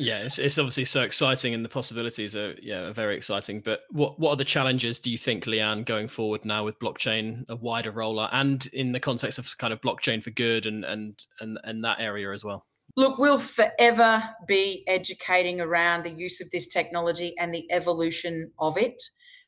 Yeah, 0.00 0.18
it's, 0.18 0.38
it's 0.38 0.58
obviously 0.58 0.84
so 0.84 1.02
exciting, 1.02 1.54
and 1.54 1.64
the 1.64 1.68
possibilities 1.68 2.36
are 2.36 2.54
yeah 2.62 2.82
are 2.82 2.92
very 2.92 3.16
exciting. 3.16 3.60
But 3.60 3.80
what 3.90 4.18
what 4.20 4.30
are 4.30 4.36
the 4.36 4.44
challenges 4.44 5.00
do 5.00 5.10
you 5.10 5.18
think, 5.18 5.44
Leanne, 5.44 5.84
going 5.84 6.06
forward 6.06 6.44
now 6.44 6.64
with 6.64 6.78
blockchain, 6.78 7.44
a 7.48 7.56
wider 7.56 7.92
rollout, 7.92 8.30
and 8.32 8.64
in 8.72 8.92
the 8.92 9.00
context 9.00 9.40
of 9.40 9.58
kind 9.58 9.72
of 9.72 9.80
blockchain 9.80 10.22
for 10.22 10.30
good 10.30 10.66
and 10.66 10.84
and 10.84 11.24
and 11.40 11.58
and 11.64 11.84
that 11.84 12.00
area 12.00 12.32
as 12.32 12.44
well? 12.44 12.64
Look, 12.96 13.18
we'll 13.18 13.38
forever 13.40 14.22
be 14.46 14.84
educating 14.86 15.60
around 15.60 16.04
the 16.04 16.10
use 16.10 16.40
of 16.40 16.50
this 16.52 16.68
technology 16.68 17.34
and 17.36 17.52
the 17.52 17.70
evolution 17.72 18.52
of 18.60 18.78
it. 18.78 19.02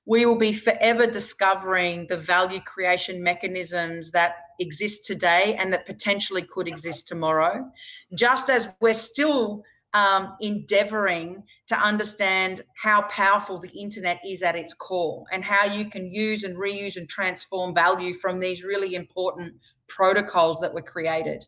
We 0.05 0.27
will 0.27 0.39
be 0.39 0.53
forever 0.53 1.07
discovering 1.07 2.09
the 2.09 2.17
value 2.17 2.61
creation 2.61 3.23
mechanisms 3.23 4.11
that 4.11 4.35
exist 4.59 5.07
today 5.07 5.57
and 5.59 5.73
that 5.73 5.87
potentially 5.87 6.43
could 6.43 6.67
exist 6.67 7.07
tomorrow. 7.07 7.71
Just 8.15 8.51
as 8.51 8.73
we're 8.81 8.95
still 8.95 9.63
um, 9.93 10.37
endeavoring 10.41 11.43
to 11.67 11.77
understand 11.77 12.63
how 12.77 13.03
powerful 13.03 13.59
the 13.59 13.71
internet 13.71 14.21
is 14.27 14.43
at 14.43 14.57
its 14.57 14.73
core 14.73 15.25
and 15.33 15.45
how 15.45 15.65
you 15.65 15.85
can 15.85 16.13
use 16.13 16.45
and 16.45 16.57
reuse 16.57 16.97
and 16.97 17.09
transform 17.09 17.75
value 17.75 18.15
from 18.15 18.41
these 18.41 18.63
really 18.63 18.95
important 18.95 19.55
protocols 19.89 20.61
that 20.61 20.73
were 20.73 20.83
created. 20.83 21.45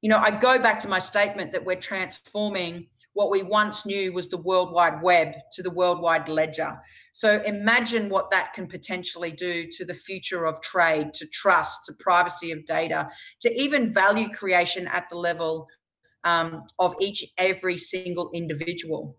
You 0.00 0.10
know, 0.10 0.18
I 0.18 0.30
go 0.30 0.58
back 0.58 0.78
to 0.80 0.88
my 0.88 0.98
statement 0.98 1.52
that 1.52 1.64
we're 1.64 1.76
transforming 1.76 2.88
what 3.14 3.30
we 3.30 3.42
once 3.42 3.86
knew 3.86 4.12
was 4.12 4.28
the 4.28 4.42
World 4.42 4.72
Wide 4.72 5.00
Web 5.00 5.34
to 5.52 5.62
the 5.62 5.70
World 5.70 6.00
Wide 6.00 6.28
Ledger. 6.28 6.76
So 7.12 7.40
imagine 7.42 8.08
what 8.08 8.30
that 8.32 8.52
can 8.52 8.66
potentially 8.66 9.30
do 9.30 9.68
to 9.70 9.84
the 9.84 9.94
future 9.94 10.46
of 10.46 10.60
trade, 10.60 11.14
to 11.14 11.26
trust, 11.26 11.86
to 11.86 11.92
privacy 11.98 12.50
of 12.50 12.66
data, 12.66 13.08
to 13.40 13.54
even 13.54 13.94
value 13.94 14.28
creation 14.30 14.88
at 14.88 15.08
the 15.08 15.16
level 15.16 15.68
um, 16.24 16.64
of 16.78 16.94
each 17.00 17.24
every 17.38 17.78
single 17.78 18.30
individual. 18.32 19.16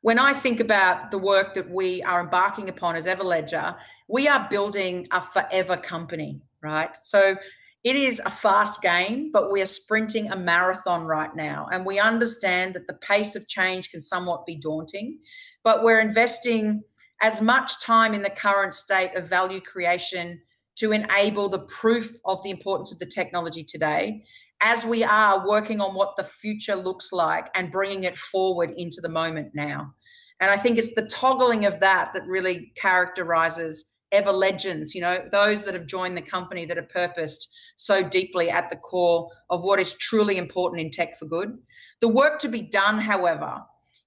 When 0.00 0.18
I 0.18 0.32
think 0.32 0.58
about 0.58 1.12
the 1.12 1.18
work 1.18 1.54
that 1.54 1.70
we 1.70 2.02
are 2.02 2.20
embarking 2.20 2.68
upon 2.68 2.96
as 2.96 3.06
Everledger, 3.06 3.76
we 4.08 4.26
are 4.26 4.48
building 4.50 5.06
a 5.12 5.20
forever 5.20 5.76
company, 5.76 6.42
right? 6.60 6.90
So 7.02 7.36
it 7.84 7.96
is 7.96 8.20
a 8.24 8.30
fast 8.30 8.82
game, 8.82 9.30
but 9.32 9.50
we 9.50 9.60
are 9.60 9.66
sprinting 9.66 10.30
a 10.30 10.36
marathon 10.36 11.04
right 11.04 11.34
now. 11.36 11.68
And 11.72 11.86
we 11.86 12.00
understand 12.00 12.74
that 12.74 12.88
the 12.88 12.94
pace 12.94 13.36
of 13.36 13.48
change 13.48 13.90
can 13.90 14.00
somewhat 14.00 14.46
be 14.46 14.56
daunting, 14.56 15.18
but 15.62 15.84
we're 15.84 16.00
investing 16.00 16.82
as 17.20 17.40
much 17.40 17.80
time 17.80 18.14
in 18.14 18.22
the 18.22 18.30
current 18.30 18.74
state 18.74 19.16
of 19.16 19.28
value 19.28 19.60
creation 19.60 20.40
to 20.76 20.92
enable 20.92 21.48
the 21.48 21.60
proof 21.66 22.12
of 22.24 22.42
the 22.42 22.50
importance 22.50 22.90
of 22.90 22.98
the 22.98 23.06
technology 23.06 23.62
today 23.62 24.24
as 24.62 24.86
we 24.86 25.02
are 25.02 25.46
working 25.46 25.80
on 25.80 25.94
what 25.94 26.14
the 26.16 26.24
future 26.24 26.76
looks 26.76 27.12
like 27.12 27.48
and 27.54 27.72
bringing 27.72 28.04
it 28.04 28.16
forward 28.16 28.72
into 28.76 29.00
the 29.00 29.08
moment 29.08 29.50
now. 29.54 29.92
And 30.40 30.50
I 30.50 30.56
think 30.56 30.78
it's 30.78 30.94
the 30.94 31.06
toggling 31.06 31.66
of 31.66 31.80
that 31.80 32.12
that 32.14 32.26
really 32.26 32.72
characterizes 32.76 33.92
ever 34.12 34.30
legends, 34.30 34.94
you 34.94 35.00
know, 35.00 35.24
those 35.32 35.64
that 35.64 35.74
have 35.74 35.86
joined 35.86 36.16
the 36.16 36.22
company 36.22 36.66
that 36.66 36.78
are 36.78 36.86
purposed 36.92 37.48
so 37.76 38.02
deeply 38.02 38.50
at 38.50 38.68
the 38.68 38.76
core 38.76 39.28
of 39.50 39.64
what 39.64 39.80
is 39.80 39.92
truly 39.94 40.36
important 40.36 40.80
in 40.80 40.90
tech 40.90 41.18
for 41.18 41.24
good. 41.24 41.56
The 42.00 42.08
work 42.08 42.38
to 42.40 42.48
be 42.48 42.60
done, 42.60 42.98
however, 42.98 43.62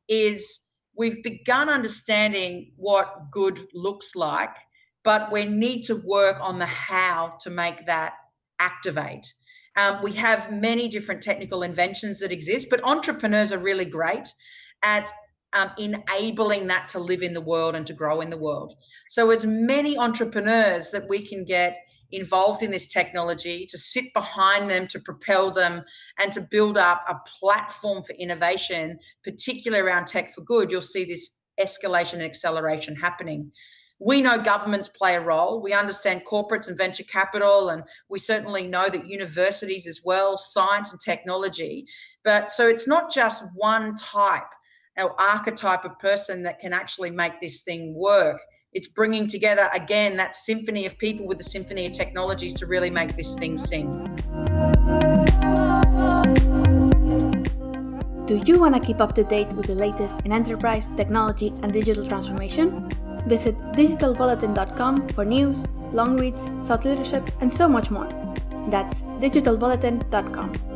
is 0.07 0.67
we've 0.95 1.23
begun 1.23 1.69
understanding 1.69 2.71
what 2.77 3.31
good 3.31 3.67
looks 3.73 4.15
like, 4.15 4.55
but 5.03 5.31
we 5.31 5.45
need 5.45 5.83
to 5.83 5.95
work 5.95 6.37
on 6.39 6.59
the 6.59 6.65
how 6.65 7.37
to 7.41 7.49
make 7.49 7.85
that 7.87 8.13
activate. 8.59 9.33
Um, 9.77 10.01
we 10.01 10.13
have 10.13 10.51
many 10.51 10.87
different 10.87 11.21
technical 11.21 11.63
inventions 11.63 12.19
that 12.19 12.31
exist, 12.31 12.67
but 12.69 12.83
entrepreneurs 12.83 13.51
are 13.51 13.59
really 13.59 13.85
great 13.85 14.33
at 14.83 15.11
um, 15.53 15.71
enabling 15.77 16.67
that 16.67 16.87
to 16.89 16.99
live 16.99 17.23
in 17.23 17.33
the 17.33 17.41
world 17.41 17.75
and 17.75 17.87
to 17.87 17.93
grow 17.93 18.21
in 18.21 18.29
the 18.29 18.37
world. 18.37 18.73
So, 19.09 19.31
as 19.31 19.45
many 19.45 19.97
entrepreneurs 19.97 20.91
that 20.91 21.07
we 21.07 21.25
can 21.25 21.45
get 21.45 21.77
involved 22.11 22.61
in 22.61 22.71
this 22.71 22.87
technology, 22.87 23.65
to 23.69 23.77
sit 23.77 24.05
behind 24.13 24.69
them, 24.69 24.87
to 24.87 24.99
propel 24.99 25.51
them, 25.51 25.83
and 26.19 26.31
to 26.33 26.41
build 26.41 26.77
up 26.77 27.03
a 27.07 27.15
platform 27.39 28.03
for 28.03 28.13
innovation, 28.13 28.99
particularly 29.23 29.83
around 29.83 30.07
tech 30.07 30.33
for 30.33 30.41
good, 30.41 30.71
you'll 30.71 30.81
see 30.81 31.05
this 31.05 31.37
escalation 31.59 32.13
and 32.13 32.23
acceleration 32.23 32.95
happening. 32.95 33.51
We 33.99 34.21
know 34.21 34.37
governments 34.37 34.89
play 34.89 35.15
a 35.15 35.21
role. 35.21 35.61
We 35.61 35.71
understand 35.71 36.23
corporates 36.25 36.67
and 36.67 36.77
venture 36.77 37.03
capital, 37.03 37.69
and 37.69 37.83
we 38.09 38.19
certainly 38.19 38.67
know 38.67 38.89
that 38.89 39.07
universities 39.07 39.87
as 39.87 40.01
well, 40.03 40.37
science 40.37 40.91
and 40.91 40.99
technology. 40.99 41.85
But 42.23 42.51
so 42.51 42.67
it's 42.67 42.87
not 42.87 43.09
just 43.09 43.45
one 43.55 43.95
type 43.95 44.47
or 44.97 45.19
archetype 45.19 45.85
of 45.85 45.97
person 45.99 46.43
that 46.43 46.59
can 46.59 46.73
actually 46.73 47.09
make 47.09 47.39
this 47.39 47.63
thing 47.63 47.95
work. 47.95 48.41
It's 48.73 48.89
bringing 48.89 49.27
together, 49.27 49.69
again, 49.73 50.17
that 50.17 50.35
symphony 50.35 50.85
of 50.85 50.97
people 50.97 51.25
with 51.25 51.37
the 51.37 51.45
symphony 51.45 51.85
of 51.85 51.93
technologies 51.93 52.53
to 52.55 52.65
really 52.65 52.89
make 52.89 53.15
this 53.15 53.35
thing 53.35 53.57
sing. 53.57 53.91
Do 58.25 58.41
you 58.45 58.59
want 58.59 58.75
to 58.75 58.81
keep 58.81 58.99
up 58.99 59.15
to 59.15 59.23
date 59.23 59.47
with 59.53 59.67
the 59.67 59.75
latest 59.75 60.15
in 60.25 60.33
enterprise, 60.33 60.89
technology, 60.97 61.53
and 61.63 61.71
digital 61.71 62.05
transformation? 62.05 62.89
Visit 63.27 63.57
digitalbulletin.com 63.73 65.09
for 65.09 65.25
news, 65.25 65.65
long 65.91 66.17
reads, 66.17 66.41
thought 66.67 66.85
leadership, 66.85 67.29
and 67.41 67.51
so 67.51 67.67
much 67.67 67.89
more. 67.89 68.07
That's 68.67 69.01
digitalbulletin.com. 69.01 70.75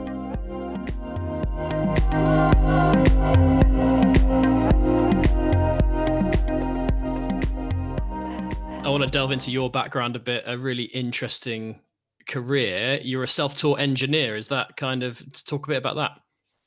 I 8.83 8.91
want 8.91 9.03
to 9.03 9.09
delve 9.09 9.31
into 9.31 9.51
your 9.51 9.69
background 9.69 10.15
a 10.15 10.19
bit, 10.19 10.43
a 10.47 10.57
really 10.57 10.85
interesting 10.85 11.79
career. 12.27 12.99
You're 13.03 13.21
a 13.21 13.27
self 13.27 13.53
taught 13.53 13.79
engineer. 13.79 14.35
Is 14.35 14.47
that 14.47 14.77
kind 14.77 15.03
of 15.03 15.19
to 15.31 15.45
talk 15.45 15.67
a 15.67 15.69
bit 15.69 15.77
about 15.77 15.95
that? 15.97 16.19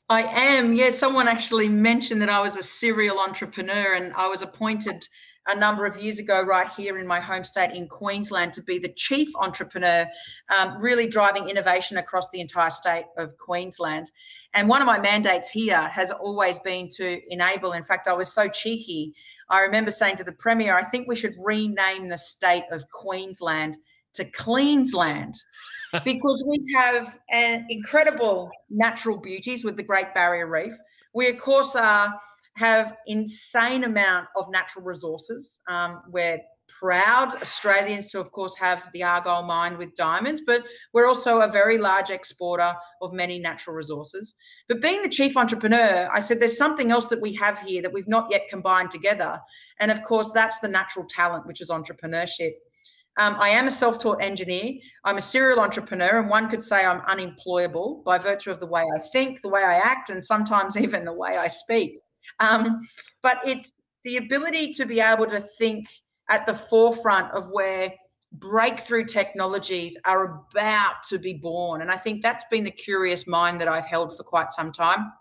I 0.09 0.23
am. 0.23 0.73
Yes, 0.73 0.93
yeah, 0.93 0.99
someone 0.99 1.27
actually 1.27 1.69
mentioned 1.69 2.21
that 2.23 2.29
I 2.29 2.41
was 2.41 2.57
a 2.57 2.63
serial 2.63 3.19
entrepreneur 3.19 3.95
and 3.95 4.13
I 4.13 4.29
was 4.29 4.43
appointed 4.43 5.09
a 5.49 5.57
number 5.57 5.87
of 5.87 6.01
years 6.01 6.19
ago, 6.19 6.43
right 6.43 6.69
here 6.69 6.99
in 6.99 7.07
my 7.07 7.21
home 7.21 7.45
state 7.45 7.75
in 7.75 7.89
Queensland, 7.89 8.53
to 8.53 8.63
be 8.63 8.79
the 8.79 8.93
chief 8.93 9.29
entrepreneur, 9.37 10.07
um, 10.57 10.81
really 10.81 11.09
driving 11.09 11.49
innovation 11.49 11.97
across 11.97 12.29
the 12.31 12.41
entire 12.41 12.71
state 12.71 13.07
of 13.19 13.37
Queensland. 13.39 14.11
And 14.55 14.69
one 14.69 14.81
of 14.81 14.87
my 14.87 14.99
mandates 14.99 15.49
here 15.51 15.89
has 15.89 16.13
always 16.13 16.59
been 16.61 16.89
to 16.97 17.21
enable. 17.29 17.73
In 17.73 17.83
fact, 17.83 18.07
I 18.07 18.13
was 18.13 18.33
so 18.33 18.49
cheeky. 18.49 19.15
I 19.51 19.61
remember 19.61 19.91
saying 19.91 20.17
to 20.17 20.25
the 20.25 20.33
Premier, 20.33 20.77
I 20.77 20.85
think 20.85 21.09
we 21.09 21.17
should 21.17 21.35
rename 21.43 22.09
the 22.09 22.19
state 22.19 22.65
of 22.71 22.89
Queensland 22.91 23.79
to 24.15 24.25
Queensland 24.25 25.35
because 26.05 26.45
we 26.47 26.73
have 26.75 27.19
an 27.31 27.67
incredible 27.69 28.51
natural 28.71 29.17
beauties 29.17 29.65
with 29.65 29.77
the 29.77 29.83
Great 29.83 30.15
Barrier 30.15 30.47
Reef. 30.47 30.75
We, 31.15 31.29
of 31.29 31.39
course, 31.39 31.77
are 31.77 32.15
have 32.57 32.95
insane 33.07 33.85
amount 33.85 34.29
of 34.37 34.51
natural 34.51 34.85
resources. 34.85 35.61
Um, 35.69 36.03
we're 36.09 36.41
proud 36.69 37.35
Australians 37.43 38.11
to, 38.11 38.21
of 38.21 38.33
course, 38.33 38.57
have 38.57 38.89
the 38.93 39.03
Argyle 39.03 39.43
mine 39.43 39.79
with 39.79 39.95
diamonds, 39.95 40.43
but 40.45 40.63
we're 40.93 41.07
also 41.07 41.41
a 41.41 41.49
very 41.49 41.79
large 41.79 42.11
exporter 42.11 42.75
of 43.01 43.13
many 43.13 43.39
natural 43.39 43.77
resources. 43.77 44.35
But 44.69 44.81
being 44.81 45.03
the 45.03 45.09
chief 45.09 45.37
entrepreneur, 45.37 46.09
I 46.13 46.21
said 46.21 46.41
there's 46.41 46.57
something 46.57 46.91
else 46.91 47.07
that 47.07 47.21
we 47.21 47.35
have 47.35 47.59
here 47.61 47.83
that 47.83 47.93
we've 47.93 48.09
not 48.09 48.31
yet 48.31 48.49
combined 48.49 48.91
together. 48.91 49.41
And 49.81 49.91
of 49.91 50.03
course, 50.03 50.31
that's 50.31 50.61
the 50.61 50.69
natural 50.69 51.07
talent, 51.09 51.47
which 51.47 51.61
is 51.61 51.71
entrepreneurship. 51.71 52.53
Um, 53.19 53.37
I 53.39 53.51
am 53.51 53.67
a 53.67 53.71
self 53.71 53.99
taught 53.99 54.23
engineer. 54.23 54.73
I'm 55.05 55.19
a 55.19 55.23
serial 55.23 55.61
entrepreneur, 55.61 56.19
and 56.19 56.31
one 56.31 56.49
could 56.49 56.63
say 56.63 56.87
I'm 56.87 57.03
unemployable 57.03 58.03
by 58.07 58.17
virtue 58.17 58.51
of 58.51 58.61
the 58.61 58.67
way 58.67 58.83
I 58.97 59.01
think, 59.01 59.43
the 59.43 59.51
way 59.51 59.63
I 59.63 59.75
act, 59.75 60.09
and 60.09 60.25
sometimes 60.25 60.77
even 60.81 61.05
the 61.05 61.13
way 61.13 61.37
I 61.37 61.49
speak. 61.49 61.99
Um, 62.41 62.81
but 63.23 63.39
it's 63.45 63.73
the 64.05 64.17
ability 64.17 64.73
to 64.75 64.85
be 64.85 65.01
able 65.01 65.27
to 65.27 65.41
think 65.41 65.89
at 66.29 66.47
the 66.47 66.55
forefront 66.55 67.31
of 67.33 67.51
where 67.51 67.93
breakthrough 68.33 69.05
technologies 69.05 69.97
are 70.05 70.47
about 70.51 71.03
to 71.09 71.19
be 71.19 71.35
born. 71.35 71.83
And 71.83 71.91
I 71.91 71.97
think 71.97 72.23
that's 72.23 72.45
been 72.51 72.65
the 72.65 72.71
curious 72.71 73.27
mind 73.27 73.61
that 73.61 73.69
I've 73.69 73.87
held 73.87 74.17
for 74.17 74.23
quite 74.23 74.53
some 74.53 74.73
time. 74.73 75.13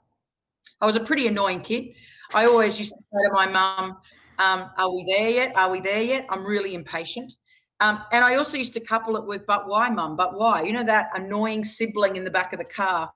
I 0.79 0.85
was 0.85 0.95
a 0.95 1.01
pretty 1.01 1.27
annoying 1.27 1.61
kid. 1.61 1.93
I 2.33 2.45
always 2.45 2.79
used 2.79 2.93
to 2.93 2.99
say 2.99 3.27
to 3.27 3.33
my 3.33 3.47
mum, 3.47 3.97
um, 4.39 4.69
Are 4.77 4.93
we 4.93 5.05
there 5.07 5.29
yet? 5.29 5.55
Are 5.55 5.69
we 5.69 5.81
there 5.81 6.01
yet? 6.01 6.25
I'm 6.29 6.45
really 6.45 6.73
impatient. 6.73 7.33
Um, 7.81 8.03
and 8.11 8.23
I 8.23 8.35
also 8.35 8.57
used 8.57 8.73
to 8.73 8.79
couple 8.79 9.17
it 9.17 9.25
with, 9.25 9.45
But 9.45 9.67
why, 9.67 9.89
mum? 9.89 10.15
But 10.15 10.37
why? 10.37 10.63
You 10.63 10.73
know, 10.73 10.83
that 10.83 11.09
annoying 11.13 11.63
sibling 11.63 12.15
in 12.15 12.23
the 12.23 12.31
back 12.31 12.53
of 12.53 12.59
the 12.59 12.65
car. 12.65 13.11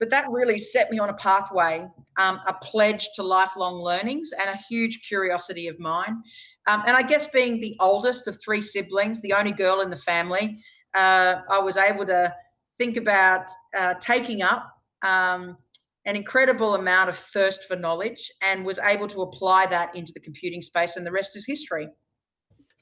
But 0.00 0.10
that 0.10 0.26
really 0.30 0.58
set 0.58 0.90
me 0.90 0.98
on 0.98 1.08
a 1.08 1.14
pathway, 1.14 1.86
um, 2.18 2.40
a 2.46 2.54
pledge 2.54 3.08
to 3.16 3.22
lifelong 3.22 3.76
learnings 3.76 4.30
and 4.38 4.48
a 4.48 4.56
huge 4.68 5.02
curiosity 5.06 5.66
of 5.68 5.78
mine. 5.80 6.22
Um, 6.68 6.82
and 6.86 6.96
I 6.96 7.02
guess 7.02 7.28
being 7.28 7.60
the 7.60 7.76
oldest 7.80 8.28
of 8.28 8.40
three 8.40 8.60
siblings, 8.60 9.20
the 9.22 9.32
only 9.32 9.52
girl 9.52 9.80
in 9.80 9.90
the 9.90 9.96
family, 9.96 10.58
uh, 10.94 11.36
I 11.50 11.58
was 11.60 11.76
able 11.76 12.06
to 12.06 12.34
think 12.76 12.96
about 12.96 13.48
uh, 13.76 13.94
taking 13.94 14.42
up 14.42 14.70
um, 15.02 15.56
an 16.04 16.16
incredible 16.16 16.74
amount 16.74 17.08
of 17.08 17.16
thirst 17.16 17.64
for 17.64 17.76
knowledge 17.76 18.30
and 18.42 18.64
was 18.64 18.78
able 18.78 19.08
to 19.08 19.22
apply 19.22 19.66
that 19.66 19.94
into 19.96 20.12
the 20.12 20.20
computing 20.20 20.62
space, 20.62 20.96
and 20.96 21.06
the 21.06 21.12
rest 21.12 21.36
is 21.36 21.44
history. 21.46 21.88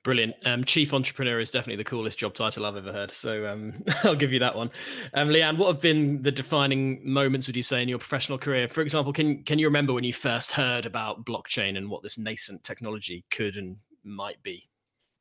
Brilliant. 0.06 0.36
Um, 0.46 0.62
Chief 0.62 0.94
entrepreneur 0.94 1.40
is 1.40 1.50
definitely 1.50 1.82
the 1.82 1.90
coolest 1.90 2.16
job 2.16 2.32
title 2.32 2.64
I've 2.64 2.76
ever 2.76 2.92
heard. 2.92 3.10
So 3.10 3.44
um, 3.48 3.82
I'll 4.04 4.14
give 4.14 4.32
you 4.32 4.38
that 4.38 4.54
one. 4.54 4.70
Um, 5.14 5.30
Leanne, 5.30 5.58
what 5.58 5.66
have 5.66 5.80
been 5.80 6.22
the 6.22 6.30
defining 6.30 7.00
moments, 7.02 7.48
would 7.48 7.56
you 7.56 7.64
say, 7.64 7.82
in 7.82 7.88
your 7.88 7.98
professional 7.98 8.38
career? 8.38 8.68
For 8.68 8.82
example, 8.82 9.12
can 9.12 9.42
can 9.42 9.58
you 9.58 9.66
remember 9.66 9.92
when 9.92 10.04
you 10.04 10.12
first 10.12 10.52
heard 10.52 10.86
about 10.86 11.24
blockchain 11.24 11.76
and 11.76 11.90
what 11.90 12.04
this 12.04 12.18
nascent 12.18 12.62
technology 12.62 13.24
could 13.32 13.56
and 13.56 13.78
might 14.04 14.40
be? 14.44 14.68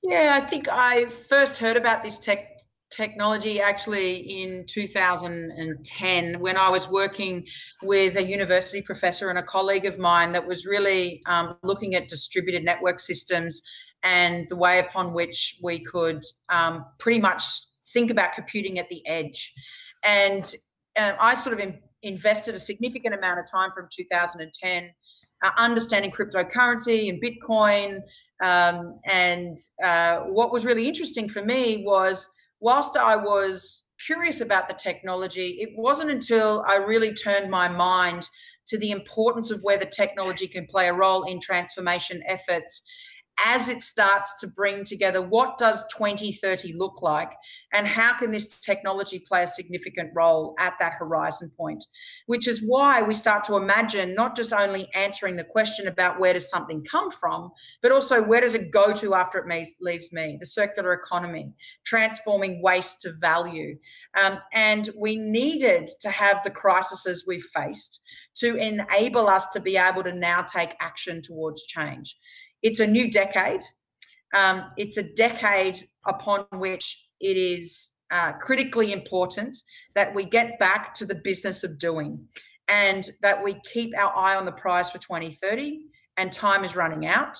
Yeah, 0.04 0.40
I 0.40 0.42
think 0.48 0.68
I 0.70 1.06
first 1.06 1.58
heard 1.58 1.78
about 1.78 2.04
this 2.04 2.20
tech 2.20 2.52
technology 2.92 3.60
actually 3.60 4.18
in 4.18 4.66
2010 4.68 6.40
when 6.40 6.58
I 6.58 6.70
was 6.70 6.88
working 6.88 7.48
with 7.82 8.18
a 8.18 8.24
university 8.24 8.84
professor 8.84 9.32
and 9.32 9.40
a 9.40 9.44
colleague 9.44 9.88
of 9.88 9.98
mine 9.98 10.32
that 10.34 10.46
was 10.46 10.68
really 10.68 11.24
um, 11.26 11.58
looking 11.64 11.96
at 11.96 12.08
distributed 12.08 12.64
network 12.64 13.00
systems 13.00 13.64
and 14.06 14.48
the 14.50 14.56
way 14.56 14.80
upon 14.80 15.14
which 15.14 15.60
we 15.62 15.84
could 15.84 16.24
um, 16.50 16.86
pretty 17.00 17.20
much 17.20 17.44
think 17.92 18.12
about 18.12 18.34
computing 18.34 18.80
at 18.80 18.88
the 18.88 19.06
edge. 19.08 19.52
And 20.04 20.54
uh, 20.98 21.14
I 21.20 21.34
sort 21.34 21.54
of 21.54 21.60
in, 21.60 21.80
invested 22.04 22.54
a 22.54 22.60
significant 22.60 23.16
amount 23.16 23.40
of 23.40 23.50
time 23.50 23.72
from 23.72 23.90
2010 23.92 24.92
uh, 25.44 25.52
understanding 25.58 26.12
cryptocurrency 26.12 27.10
and 27.10 27.22
Bitcoin. 27.22 28.00
Um, 28.42 29.00
and 29.06 29.58
uh, 29.84 30.20
what 30.20 30.52
was 30.52 30.66
really 30.66 30.88
interesting 30.88 31.28
for 31.28 31.44
me 31.44 31.84
was 31.86 32.30
whilst 32.60 32.96
I 32.98 33.16
was 33.16 33.84
curious 34.06 34.40
about 34.40 34.68
the 34.68 34.76
technology, 34.76 35.58
it 35.62 35.70
wasn't 35.76 36.12
until 36.12 36.64
I 36.68 36.76
really 36.76 37.14
turned 37.14 37.50
my 37.50 37.68
mind 37.68 38.30
to 38.68 38.78
the 38.78 38.92
importance 38.92 39.52
of 39.52 39.62
where 39.62 39.78
the 39.78 39.86
technology 39.86 40.48
can 40.48 40.68
play 40.68 40.88
a 40.88 40.94
role 40.94 41.24
in 41.24 41.40
transformation 41.40 42.22
efforts 42.28 42.84
as 43.44 43.70
it 43.70 43.82
starts 43.82 44.40
to 44.40 44.48
bring 44.48 44.84
together 44.84 45.22
what 45.22 45.58
does 45.58 45.84
2030 45.96 46.74
look 46.74 47.02
like 47.02 47.32
and 47.74 47.88
how 47.88 48.18
can 48.18 48.32
this 48.32 48.60
technology 48.60 49.20
play 49.20 49.44
a 49.44 49.48
significant 49.48 50.10
role 50.16 50.56
at 50.60 50.74
that 50.80 50.94
horizon 50.94 51.52
point 51.58 51.84
which 52.28 52.48
is 52.48 52.64
why 52.66 53.02
we 53.02 53.14
start 53.14 53.44
to 53.44 53.56
imagine 53.56 54.14
not 54.16 54.36
just 54.36 54.54
only 54.54 54.90
answering 54.94 55.36
the 55.36 55.44
question 55.44 55.88
about 55.88 56.20
where 56.20 56.34
does 56.34 56.50
something 56.50 56.84
come 56.84 57.12
from 57.12 57.52
but 57.82 57.92
also 57.92 58.24
where 58.24 58.42
does 58.42 58.56
it 58.56 58.72
go 58.72 58.94
to 58.94 59.14
after 59.14 59.40
it 59.40 59.68
leaves 59.82 60.12
me 60.12 60.38
the 60.40 60.46
circular 60.46 60.94
economy 60.94 61.54
transforming 61.84 62.62
waste 62.62 63.02
to 63.02 63.12
value. 63.14 63.78
Um, 64.20 64.40
and 64.54 64.90
we 64.98 65.16
needed 65.16 65.90
to 66.02 66.10
have 66.10 66.44
the 66.44 66.52
crises 66.52 67.26
we've 67.28 67.44
faced 67.44 68.02
to 68.36 68.56
enable 68.56 69.28
us 69.28 69.48
to 69.50 69.60
be 69.60 69.78
able 69.78 70.04
to 70.04 70.14
now 70.14 70.42
take 70.42 70.76
action 70.82 71.22
towards 71.22 71.66
change 71.66 72.18
it's 72.62 72.80
a 72.80 72.88
new 72.88 73.12
decade. 73.12 73.62
Um, 74.34 74.66
it's 74.78 74.98
a 74.98 75.04
decade 75.04 75.80
upon 76.06 76.46
which 76.54 77.08
it 77.20 77.38
is 77.38 77.96
uh, 78.12 78.34
critically 78.34 78.92
important 78.92 79.58
that 79.96 80.14
we 80.14 80.26
get 80.26 80.60
back 80.60 80.94
to 80.96 81.06
the 81.06 81.16
business 81.16 81.64
of 81.64 81.80
doing 81.80 82.28
and 82.68 83.10
that 83.22 83.44
we 83.44 83.56
keep 83.72 83.98
our 83.98 84.16
eye 84.16 84.36
on 84.36 84.46
the 84.46 84.52
prize 84.52 84.90
for 84.90 84.98
2030 85.00 85.82
and 86.18 86.32
time 86.32 86.64
is 86.64 86.76
running 86.76 87.06
out. 87.06 87.38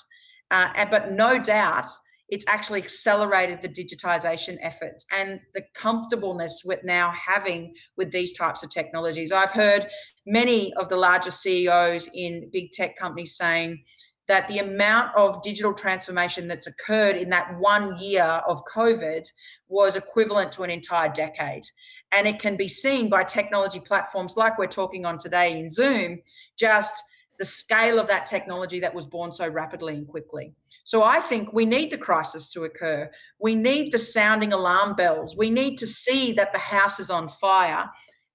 Uh, 0.52 0.70
and, 0.76 0.90
but 0.90 1.12
no 1.12 1.40
doubt, 1.40 1.88
it's 2.30 2.46
actually 2.48 2.82
accelerated 2.82 3.62
the 3.62 3.70
digitization 3.70 4.58
efforts 4.62 5.06
and 5.12 5.40
the 5.54 5.64
comfortableness 5.76 6.62
with 6.66 6.84
now 6.84 7.12
having 7.12 7.74
with 7.98 8.12
these 8.12 8.34
types 8.34 8.64
of 8.64 8.72
technologies. 8.72 9.32
I've 9.32 9.52
heard 9.52 9.88
many 10.26 10.74
of 10.74 10.90
the 10.90 10.98
largest 10.98 11.42
CEOs 11.42 12.10
in 12.14 12.50
big 12.52 12.72
tech 12.72 12.96
companies 12.96 13.38
saying, 13.38 13.84
that 14.28 14.48
the 14.48 14.60
amount 14.60 15.16
of 15.16 15.42
digital 15.44 15.74
transformation 15.74 16.48
that's 16.48 16.68
occurred 16.68 17.16
in 17.16 17.30
that 17.30 17.58
one 17.60 17.98
year 18.00 18.42
of 18.48 18.64
COVID 18.66 19.28
was 19.68 19.96
equivalent 19.96 20.52
to 20.54 20.64
an 20.64 20.70
entire 20.70 21.10
decade. 21.10 21.68
And 22.12 22.28
it 22.28 22.40
can 22.40 22.56
be 22.56 22.68
seen 22.68 23.10
by 23.10 23.24
technology 23.24 23.80
platforms 23.80 24.38
like 24.38 24.58
we're 24.58 24.68
talking 24.68 25.06
on 25.06 25.18
today 25.18 25.60
in 25.60 25.70
Zoom, 25.70 26.22
just 26.58 27.02
the 27.38 27.46
scale 27.46 28.00
of 28.00 28.08
that 28.08 28.26
technology 28.26 28.80
that 28.80 28.94
was 28.94 29.06
born 29.06 29.32
so 29.32 29.48
rapidly 29.48 29.96
and 29.96 30.08
quickly. 30.08 30.54
So 30.84 31.04
I 31.04 31.20
think 31.20 31.54
we 31.54 31.66
need 31.66 31.92
the 31.92 31.98
crisis 31.98 32.50
to 32.50 32.64
occur. 32.64 33.10
We 33.40 33.56
need 33.56 33.92
the 33.92 34.00
sounding 34.00 34.54
alarm 34.54 34.96
bells. 34.96 35.36
We 35.36 35.50
need 35.50 35.78
to 35.78 35.88
see 35.88 36.32
that 36.34 36.54
the 36.54 36.60
house 36.60 37.00
is 37.00 37.10
on 37.10 37.28
fire, 37.28 37.90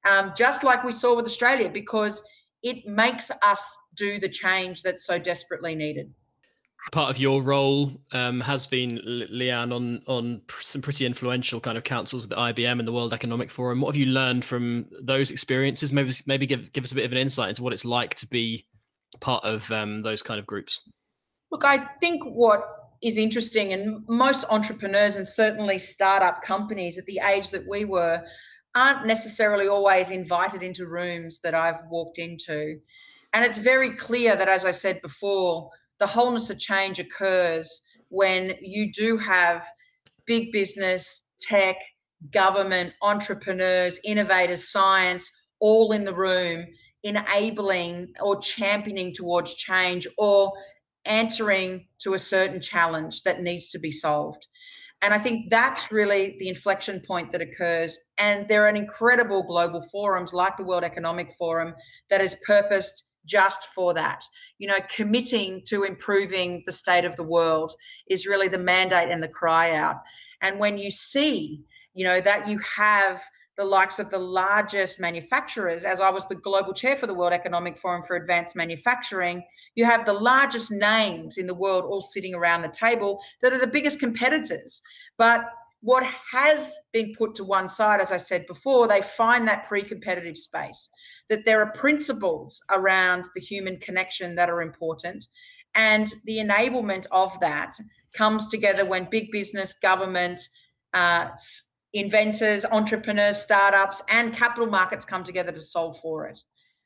um, 0.09 0.33
just 0.37 0.63
like 0.65 0.85
we 0.85 0.93
saw 0.93 1.17
with 1.17 1.27
Australia, 1.27 1.71
because 1.71 2.23
it 2.63 2.87
makes 2.87 3.31
us 3.43 3.77
do 3.95 4.19
the 4.19 4.29
change 4.29 4.83
that's 4.83 5.05
so 5.05 5.19
desperately 5.19 5.75
needed. 5.75 6.13
Part 6.93 7.11
of 7.11 7.19
your 7.19 7.43
role 7.43 8.01
um, 8.13 8.41
has 8.41 8.67
been, 8.67 8.99
Leanne, 9.07 9.75
on 9.75 10.01
on 10.07 10.41
some 10.61 10.81
pretty 10.81 11.05
influential 11.05 11.61
kind 11.61 11.77
of 11.77 11.85
councils 11.85 12.23
with 12.23 12.31
the 12.31 12.37
IBM 12.37 12.79
and 12.79 12.89
the 12.89 12.93
World 12.93 13.13
Economic 13.13 13.51
Forum. 13.51 13.83
What 13.83 13.95
have 13.95 14.01
you 14.01 14.07
learned 14.07 14.47
from 14.47 14.87
those 15.03 15.31
experiences? 15.31 15.93
Maybe 15.93 16.13
maybe 16.25 16.47
give 16.47 16.73
give 16.73 16.85
us 16.85 16.93
a 16.93 16.95
bit 16.95 17.05
of 17.05 17.13
an 17.13 17.19
insight 17.19 17.51
into 17.51 17.63
what 17.63 17.75
it's 17.75 17.85
like 17.85 18.15
to 18.15 18.27
be 18.27 18.67
part 19.21 19.45
of 19.45 19.71
um, 19.71 20.03
those 20.03 20.23
kind 20.23 20.41
of 20.41 20.47
groups. 20.47 20.81
Look, 21.51 21.65
I 21.67 21.87
think 22.01 22.23
what 22.25 22.63
is 23.03 23.19
interesting, 23.19 23.75
and 23.75 24.03
most 24.09 24.47
entrepreneurs 24.49 25.17
and 25.17 25.29
certainly 25.29 25.79
startup 25.79 26.41
companies 26.41 26.97
at 26.97 27.05
the 27.05 27.21
age 27.29 27.51
that 27.51 27.69
we 27.69 27.85
were 27.85 28.23
aren't 28.75 29.07
necessarily 29.07 29.69
always 29.69 30.11
invited 30.11 30.63
into 30.63 30.87
rooms 30.87 31.41
that 31.43 31.55
I've 31.55 31.81
walked 31.91 32.19
into. 32.19 32.79
And 33.33 33.45
it's 33.45 33.59
very 33.59 33.91
clear 33.91 34.37
that, 34.37 34.49
as 34.49 34.65
I 34.65 34.73
said 34.73 35.01
before, 35.03 35.71
the 35.99 36.07
wholeness 36.07 36.51
of 36.51 36.59
change 36.59 36.99
occurs 36.99 37.83
when 38.09 38.57
you 38.61 38.93
do 38.93 39.17
have 39.19 39.65
big 40.27 40.51
business, 40.53 41.23
tech, 41.39 41.77
government, 42.33 42.93
entrepreneurs, 43.03 43.99
innovators, 44.05 44.69
science 44.69 45.31
all 45.61 45.93
in 45.93 46.05
the 46.05 46.15
room, 46.15 46.67
enabling 47.03 48.13
or 48.21 48.41
championing 48.41 49.13
towards 49.15 49.55
change 49.55 50.07
or 50.19 50.53
answering 51.05 51.87
to 51.99 52.15
a 52.15 52.19
certain 52.19 52.61
challenge 52.61 53.23
that 53.23 53.43
needs 53.43 53.71
to 53.71 53.79
be 53.79 53.91
solved. 53.91 54.47
And 55.03 55.15
I 55.15 55.19
think 55.19 55.49
that's 55.49 55.91
really 55.91 56.37
the 56.39 56.49
inflection 56.49 57.01
point 57.07 57.33
that 57.33 57.41
occurs. 57.41 57.99
And 58.19 58.47
there 58.49 58.67
are 58.67 58.69
incredible 58.69 59.43
global 59.43 59.83
forums 59.91 60.35
like 60.35 60.59
the 60.59 60.65
World 60.65 60.85
Economic 60.85 61.33
Forum 61.39 61.75
that 62.11 62.21
is 62.21 62.37
purposed 62.47 63.10
just 63.25 63.67
for 63.75 63.95
that. 63.95 64.25
You 64.59 64.69
know, 64.69 64.79
committing 64.95 65.63
to 65.67 65.85
improving 65.85 66.63
the 66.67 66.73
state 66.73 67.05
of 67.05 67.17
the 67.17 67.23
world 67.23 67.73
is 68.09 68.27
really 68.27 68.49
the 68.49 68.59
mandate 68.59 69.11
and 69.11 69.23
the 69.23 69.29
cry 69.29 69.73
out. 69.75 69.97
And 70.43 70.59
when 70.59 70.79
you 70.79 70.91
see, 70.91 71.63
you 71.95 72.05
know, 72.05 72.21
that 72.21 72.49
you 72.49 72.59
have 72.59 73.23
the 73.57 73.65
likes 73.65 73.99
of 73.99 74.11
the 74.11 74.19
largest 74.19 74.99
manufacturers, 74.99 75.85
as 75.85 76.01
I 76.01 76.09
was 76.09 76.27
the 76.27 76.35
global 76.35 76.73
chair 76.73 76.97
for 76.97 77.07
the 77.07 77.15
World 77.15 77.35
Economic 77.35 77.77
Forum 77.77 78.03
for 78.03 78.17
Advanced 78.17 78.57
Manufacturing, 78.57 79.45
you 79.75 79.85
have 79.85 80.07
the 80.07 80.15
largest 80.15 80.73
names 80.73 81.37
in 81.37 81.47
the 81.47 81.55
world 81.55 81.85
all 81.85 82.01
sitting 82.01 82.35
around 82.35 82.63
the 82.63 82.69
table 82.69 83.21
that 83.43 83.53
are 83.53 83.59
the 83.59 83.67
biggest 83.67 84.01
competitors. 84.01 84.81
But 85.19 85.45
what 85.83 86.05
has 86.33 86.75
been 86.93 87.15
put 87.15 87.35
to 87.35 87.45
one 87.45 87.69
side, 87.69 88.01
as 88.01 88.13
I 88.13 88.17
said 88.17 88.47
before, 88.47 88.89
they 88.89 89.03
find 89.03 89.47
that 89.49 89.67
pre 89.67 89.83
competitive 89.83 90.39
space 90.39 90.89
that 91.31 91.45
there 91.47 91.63
are 91.63 91.73
principles 91.73 92.63
around 92.71 93.25
the 93.35 93.41
human 93.41 93.79
connection 93.79 94.35
that 94.35 94.51
are 94.51 94.61
important. 94.61 95.29
And 95.75 96.13
the 96.25 96.39
enablement 96.39 97.07
of 97.13 97.39
that 97.41 97.75
comes 98.13 98.49
together 98.49 98.85
when 98.85 99.09
big 99.09 99.31
business, 99.31 99.73
government, 99.73 100.41
uh, 100.93 101.29
inventors, 101.95 102.65
entrepreneurs, 102.65 103.39
startups, 103.39 104.03
and 104.11 104.35
capital 104.35 104.67
markets 104.67 105.05
come 105.05 105.25
together 105.25 105.53
to 105.53 105.61
solve 105.61 105.99
for 106.01 106.27
it. 106.27 106.43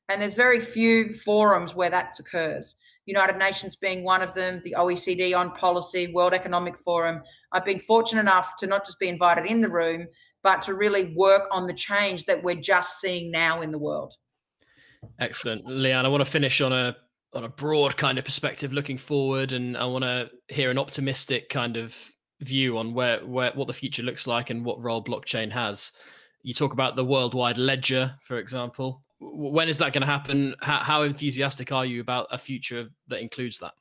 And 0.08 0.20
there's 0.20 0.34
very 0.34 0.60
few 0.60 1.14
forums 1.14 1.74
where 1.74 1.90
that 1.90 2.18
occurs. 2.20 2.76
United 3.06 3.38
Nations 3.38 3.76
being 3.76 4.04
one 4.04 4.22
of 4.22 4.34
them, 4.34 4.60
the 4.64 4.76
OECD 4.78 5.36
on 5.36 5.52
policy, 5.52 6.12
World 6.12 6.34
Economic 6.34 6.76
Forum. 6.76 7.22
I've 7.52 7.64
been 7.64 7.78
fortunate 7.78 8.20
enough 8.20 8.56
to 8.58 8.66
not 8.66 8.84
just 8.84 9.00
be 9.00 9.08
invited 9.08 9.46
in 9.46 9.62
the 9.62 9.68
room, 9.68 10.08
but 10.42 10.60
to 10.62 10.74
really 10.74 11.14
work 11.16 11.48
on 11.50 11.66
the 11.66 11.74
change 11.74 12.26
that 12.26 12.42
we're 12.42 12.54
just 12.54 13.00
seeing 13.00 13.30
now 13.30 13.62
in 13.62 13.70
the 13.70 13.78
world. 13.78 14.14
Excellent. 15.18 15.66
Leanne, 15.66 16.04
I 16.04 16.08
want 16.08 16.24
to 16.24 16.30
finish 16.30 16.60
on 16.60 16.72
a 16.72 16.96
on 17.32 17.44
a 17.44 17.48
broad 17.48 17.96
kind 17.96 18.16
of 18.16 18.24
perspective 18.24 18.72
looking 18.72 18.96
forward 18.96 19.52
and 19.52 19.76
I 19.76 19.86
want 19.86 20.04
to 20.04 20.30
hear 20.48 20.70
an 20.70 20.78
optimistic 20.78 21.48
kind 21.48 21.76
of 21.76 21.96
view 22.40 22.78
on 22.78 22.94
where 22.94 23.18
where 23.26 23.50
what 23.52 23.66
the 23.66 23.74
future 23.74 24.02
looks 24.02 24.26
like 24.26 24.50
and 24.50 24.64
what 24.64 24.80
role 24.80 25.02
blockchain 25.02 25.50
has. 25.50 25.92
You 26.42 26.54
talk 26.54 26.72
about 26.72 26.94
the 26.94 27.04
worldwide 27.04 27.58
ledger, 27.58 28.14
for 28.20 28.38
example. 28.38 29.02
When 29.20 29.68
is 29.68 29.78
that 29.78 29.92
going 29.94 30.02
to 30.02 30.06
happen? 30.06 30.54
How, 30.60 30.78
how 30.78 31.02
enthusiastic 31.02 31.72
are 31.72 31.86
you 31.86 32.02
about 32.02 32.26
a 32.30 32.36
future 32.36 32.90
that 33.08 33.20
includes 33.20 33.58
that? 33.58 33.72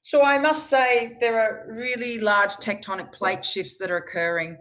So 0.00 0.24
I 0.24 0.38
must 0.38 0.70
say 0.70 1.16
there 1.20 1.38
are 1.40 1.66
really 1.68 2.18
large 2.18 2.52
tectonic 2.52 3.12
plate 3.12 3.44
shifts 3.44 3.76
that 3.76 3.90
are 3.90 3.98
occurring 3.98 4.56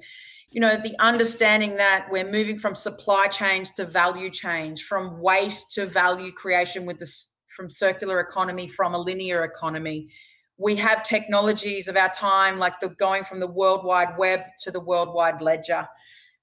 you 0.52 0.60
know 0.60 0.76
the 0.76 0.96
understanding 1.00 1.78
that 1.78 2.08
we're 2.12 2.30
moving 2.30 2.60
from 2.60 2.76
supply 2.76 3.28
chains 3.28 3.72
to 3.72 3.86
value 3.86 4.30
chains 4.30 4.82
from 4.82 5.22
waste 5.22 5.72
to 5.72 5.86
value 5.86 6.32
creation 6.32 6.86
with 6.86 7.02
from 7.48 7.70
circular 7.70 8.20
economy 8.20 8.68
from 8.68 8.94
a 8.94 8.98
linear 8.98 9.44
economy. 9.44 10.10
We 10.58 10.76
have 10.76 11.04
technologies 11.04 11.88
of 11.88 11.96
our 11.96 12.10
time 12.10 12.60
like 12.60 12.80
the 12.82 12.90
going 12.90 13.24
from 13.24 13.40
the 13.40 13.48
world 13.48 13.86
wide 13.86 14.18
web 14.18 14.42
to 14.64 14.72
the 14.72 14.80
world 14.80 15.14
wide 15.14 15.42
ledger. 15.42 15.88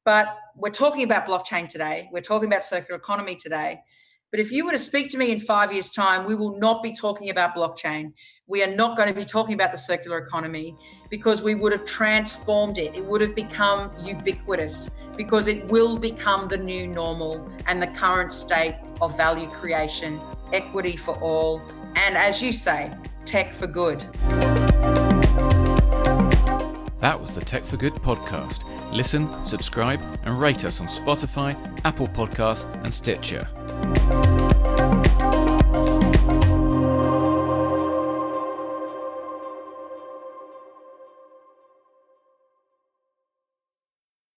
But 0.05 0.35
we're 0.57 0.71
talking 0.71 1.05
about 1.05 1.27
blockchain 1.27 1.69
today. 1.69 2.09
We're 2.11 2.23
talking 2.23 2.49
about 2.49 2.65
circular 2.65 2.99
economy 2.99 3.37
today 3.37 3.81
but 4.31 4.41
if 4.41 4.53
you 4.53 4.67
were 4.67 4.73
to 4.73 4.79
speak 4.79 5.11
to 5.13 5.19
me 5.19 5.31
in 5.31 5.41
five 5.41 5.73
years' 5.73 5.91
time, 5.91 6.27
we 6.27 6.35
will 6.35 6.59
not 6.59 6.83
be 6.83 6.93
talking 6.93 7.31
about 7.31 7.55
blockchain. 7.55 8.13
We 8.47 8.63
are 8.63 8.75
not 8.75 8.97
going 8.97 9.09
to 9.09 9.15
be 9.15 9.25
talking 9.25 9.55
about 9.55 9.73
the 9.73 9.79
circular 9.79 10.19
economy 10.19 10.77
because 11.09 11.41
we 11.41 11.55
would 11.55 11.73
have 11.73 11.87
transformed 11.87 12.77
it. 12.77 12.95
It 12.95 13.05
would 13.05 13.23
have 13.23 13.35
become 13.35 13.91
ubiquitous 14.05 14.91
because 15.17 15.49
it 15.49 15.67
will 15.69 15.99
become 15.99 16.47
the 16.47 16.59
new 16.59 16.87
normal 16.87 17.51
and 17.67 17.81
the 17.81 17.89
current 17.89 18.33
state 18.33 18.79
of 19.01 19.17
value 19.17 19.49
creation, 19.49 20.21
equity 20.53 20.97
for 20.97 21.15
all, 21.23 21.63
and 21.97 22.17
as 22.17 22.43
you 22.43 22.53
say, 22.53 22.93
tech 23.25 23.55
for 23.55 23.67
good. 23.67 24.05
That 27.01 27.21
was 27.21 27.35
the 27.35 27.41
Tech 27.41 27.65
for 27.65 27.77
Good 27.77 27.95
podcast. 27.95 28.65
Listen, 28.93 29.45
subscribe, 29.45 30.01
and 30.25 30.41
rate 30.41 30.65
us 30.65 30.81
on 30.81 30.89
Spotify, 30.89 31.55
Apple 31.85 32.09
Podcasts, 32.09 32.73
and 32.85 32.93
Stitcher. 32.93 33.47